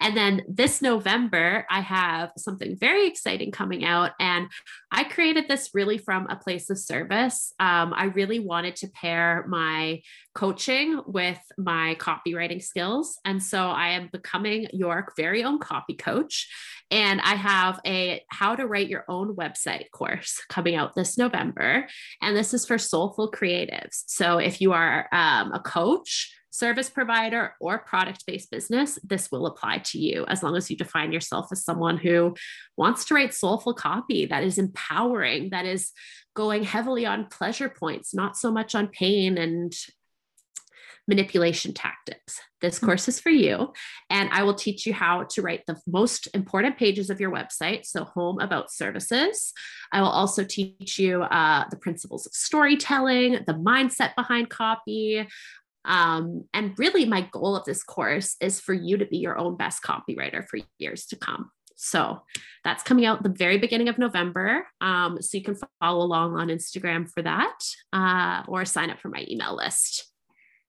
And 0.00 0.16
then 0.16 0.42
this 0.48 0.80
November, 0.80 1.66
I 1.68 1.80
have 1.80 2.30
something 2.36 2.76
very 2.76 3.08
exciting 3.08 3.50
coming 3.50 3.84
out. 3.84 4.05
And 4.20 4.36
and 4.36 4.48
I 4.90 5.04
created 5.04 5.48
this 5.48 5.70
really 5.72 5.98
from 5.98 6.26
a 6.28 6.36
place 6.36 6.70
of 6.70 6.78
service. 6.78 7.52
Um, 7.58 7.92
I 7.96 8.04
really 8.04 8.38
wanted 8.38 8.76
to 8.76 8.88
pair 8.88 9.44
my 9.48 10.02
coaching 10.34 11.00
with 11.06 11.38
my 11.56 11.96
copywriting 11.98 12.62
skills. 12.62 13.18
And 13.24 13.42
so 13.42 13.68
I 13.68 13.90
am 13.90 14.10
becoming 14.12 14.68
your 14.72 15.12
very 15.16 15.42
own 15.44 15.58
copy 15.58 15.94
coach. 15.94 16.48
And 16.90 17.20
I 17.22 17.34
have 17.34 17.80
a 17.86 18.22
how 18.28 18.54
to 18.54 18.66
write 18.66 18.88
your 18.88 19.04
own 19.08 19.34
website 19.34 19.90
course 19.90 20.40
coming 20.48 20.76
out 20.76 20.94
this 20.94 21.18
November. 21.18 21.86
And 22.22 22.36
this 22.36 22.54
is 22.54 22.66
for 22.66 22.78
soulful 22.78 23.32
creatives. 23.32 24.04
So 24.06 24.38
if 24.38 24.60
you 24.60 24.72
are 24.72 25.08
um, 25.12 25.52
a 25.52 25.60
coach, 25.60 26.32
service 26.56 26.88
provider 26.88 27.54
or 27.60 27.78
product 27.78 28.24
based 28.26 28.50
business, 28.50 28.98
this 29.04 29.30
will 29.30 29.46
apply 29.46 29.78
to 29.78 29.98
you 29.98 30.24
as 30.28 30.42
long 30.42 30.56
as 30.56 30.70
you 30.70 30.76
define 30.76 31.12
yourself 31.12 31.48
as 31.52 31.64
someone 31.64 31.98
who 31.98 32.34
wants 32.76 33.04
to 33.04 33.14
write 33.14 33.34
soulful 33.34 33.74
copy 33.74 34.26
that 34.26 34.42
is 34.42 34.58
empowering, 34.58 35.50
that 35.50 35.66
is 35.66 35.92
going 36.34 36.64
heavily 36.64 37.04
on 37.04 37.26
pleasure 37.26 37.68
points, 37.68 38.14
not 38.14 38.36
so 38.36 38.50
much 38.50 38.74
on 38.74 38.88
pain 38.88 39.36
and 39.38 39.74
manipulation 41.08 41.72
tactics. 41.72 42.40
This 42.60 42.78
hmm. 42.78 42.86
course 42.86 43.08
is 43.08 43.20
for 43.20 43.30
you. 43.30 43.72
And 44.10 44.28
I 44.32 44.42
will 44.42 44.54
teach 44.54 44.86
you 44.86 44.92
how 44.92 45.24
to 45.30 45.42
write 45.42 45.62
the 45.66 45.78
most 45.86 46.28
important 46.34 46.76
pages 46.76 47.10
of 47.10 47.20
your 47.20 47.30
website. 47.30 47.86
So, 47.86 48.04
home 48.04 48.40
about 48.40 48.72
services. 48.72 49.52
I 49.92 50.00
will 50.00 50.08
also 50.08 50.44
teach 50.44 50.98
you 50.98 51.22
uh, 51.22 51.64
the 51.70 51.76
principles 51.76 52.26
of 52.26 52.32
storytelling, 52.32 53.44
the 53.46 53.54
mindset 53.54 54.14
behind 54.16 54.50
copy, 54.50 55.26
um, 55.86 56.44
and 56.52 56.78
really, 56.78 57.04
my 57.04 57.22
goal 57.32 57.56
of 57.56 57.64
this 57.64 57.82
course 57.82 58.36
is 58.40 58.60
for 58.60 58.74
you 58.74 58.98
to 58.98 59.06
be 59.06 59.18
your 59.18 59.38
own 59.38 59.56
best 59.56 59.82
copywriter 59.82 60.46
for 60.46 60.58
years 60.78 61.06
to 61.06 61.16
come. 61.16 61.50
So 61.76 62.22
that's 62.64 62.82
coming 62.82 63.04
out 63.04 63.22
the 63.22 63.28
very 63.28 63.58
beginning 63.58 63.88
of 63.88 63.98
November. 63.98 64.66
Um, 64.80 65.20
so 65.20 65.36
you 65.36 65.44
can 65.44 65.56
follow 65.80 66.04
along 66.04 66.36
on 66.36 66.48
Instagram 66.48 67.08
for 67.10 67.22
that 67.22 67.58
uh, 67.92 68.42
or 68.48 68.64
sign 68.64 68.90
up 68.90 69.00
for 69.00 69.08
my 69.08 69.24
email 69.28 69.54
list. 69.54 70.10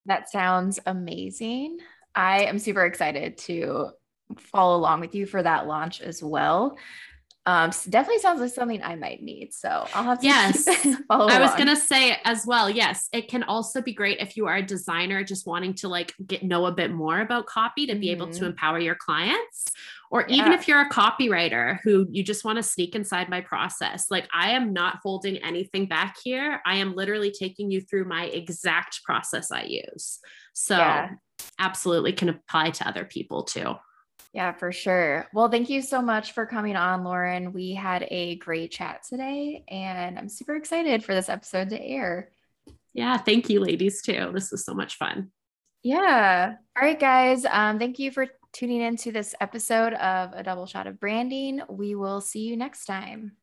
That 0.06 0.30
sounds 0.30 0.80
amazing. 0.86 1.80
I 2.14 2.44
am 2.44 2.60
super 2.60 2.86
excited 2.86 3.38
to 3.40 3.92
follow 4.38 4.78
along 4.78 5.00
with 5.00 5.16
you 5.16 5.26
for 5.26 5.42
that 5.42 5.68
launch 5.68 6.02
as 6.02 6.22
well. 6.22 6.78
Um, 7.48 7.72
definitely 7.90 8.20
sounds 8.20 8.42
like 8.42 8.52
something 8.52 8.84
I 8.84 8.96
might 8.96 9.24
need. 9.24 9.54
So 9.54 9.70
I'll 9.94 10.04
have 10.04 10.20
to 10.20 10.26
yes. 10.26 10.68
follow. 11.08 11.30
I 11.30 11.40
was 11.40 11.56
gonna 11.56 11.78
say 11.78 12.18
as 12.26 12.46
well. 12.46 12.70
Yes, 12.70 13.08
it 13.14 13.30
can 13.30 13.44
also 13.44 13.82
be 13.82 13.94
great 13.94 14.20
if 14.20 14.36
you 14.36 14.48
are 14.48 14.58
a 14.58 14.62
designer 14.62 15.24
just 15.24 15.48
wanting 15.48 15.74
to 15.76 15.88
like 15.88 16.14
get 16.26 16.44
know 16.44 16.66
a 16.66 16.74
bit 16.74 16.92
more 16.92 17.22
about 17.22 17.46
copy 17.46 17.88
to 17.88 17.96
be 17.96 18.08
mm-hmm. 18.08 18.22
able 18.22 18.28
to 18.28 18.40
mm-hmm. 18.40 18.46
empower 18.48 18.80
your 18.80 18.96
clients, 18.96 19.64
or 20.12 20.26
yeah. 20.28 20.36
even 20.36 20.52
if 20.52 20.68
you're 20.68 20.82
a 20.82 20.90
copywriter 20.90 21.80
who 21.86 22.06
you 22.12 22.22
just 22.22 22.44
want 22.44 22.58
to 22.58 22.64
sneak 22.64 22.96
inside 22.96 23.30
my 23.30 23.40
process. 23.40 24.12
Like 24.12 24.28
I 24.34 24.52
am 24.52 24.74
not 24.74 25.00
holding 25.02 25.38
anything 25.38 25.86
back 25.86 26.18
here. 26.22 26.62
I 26.66 26.76
am 26.76 26.96
literally 26.96 27.32
taking 27.32 27.72
you 27.72 27.80
through 27.80 28.10
my 28.10 28.26
exact 28.26 29.06
process 29.06 29.54
I 29.54 29.64
use. 29.64 30.20
So 30.52 30.76
yeah. 30.76 31.12
absolutely 31.60 32.12
can 32.12 32.28
apply 32.28 32.72
to 32.72 32.88
other 32.90 33.06
people 33.06 33.44
too. 33.44 33.76
Yeah, 34.34 34.52
for 34.52 34.72
sure. 34.72 35.28
Well, 35.34 35.50
thank 35.50 35.70
you 35.70 35.82
so 35.82 36.02
much 36.02 36.34
for 36.34 36.46
coming 36.46 36.76
on, 36.76 37.04
Lauren. 37.04 37.54
We 37.54 37.74
had 37.74 38.08
a 38.12 38.36
great 38.36 38.72
chat 38.72 39.04
today, 39.08 39.64
and 39.68 40.20
I'm 40.20 40.30
super 40.30 40.56
excited 40.56 41.04
for 41.04 41.16
this 41.16 41.30
episode 41.30 41.70
to 41.70 41.82
air. 41.82 42.30
Yeah, 42.94 43.18
thank 43.18 43.50
you, 43.50 43.60
ladies, 43.60 44.02
too. 44.02 44.32
This 44.34 44.52
was 44.52 44.66
so 44.66 44.74
much 44.74 44.98
fun. 44.98 45.32
Yeah. 45.84 46.56
All 46.76 46.84
right, 46.84 47.00
guys. 47.00 47.46
Um, 47.46 47.80
thank 47.80 48.00
you 48.00 48.12
for 48.12 48.28
tuning 48.54 48.82
into 48.82 49.12
this 49.12 49.34
episode 49.40 49.94
of 49.94 50.34
A 50.34 50.44
Double 50.44 50.66
Shot 50.66 50.88
of 50.88 51.00
Branding. 51.00 51.62
We 51.70 51.96
will 51.96 52.22
see 52.22 52.42
you 52.42 52.58
next 52.58 52.86
time. 52.86 53.34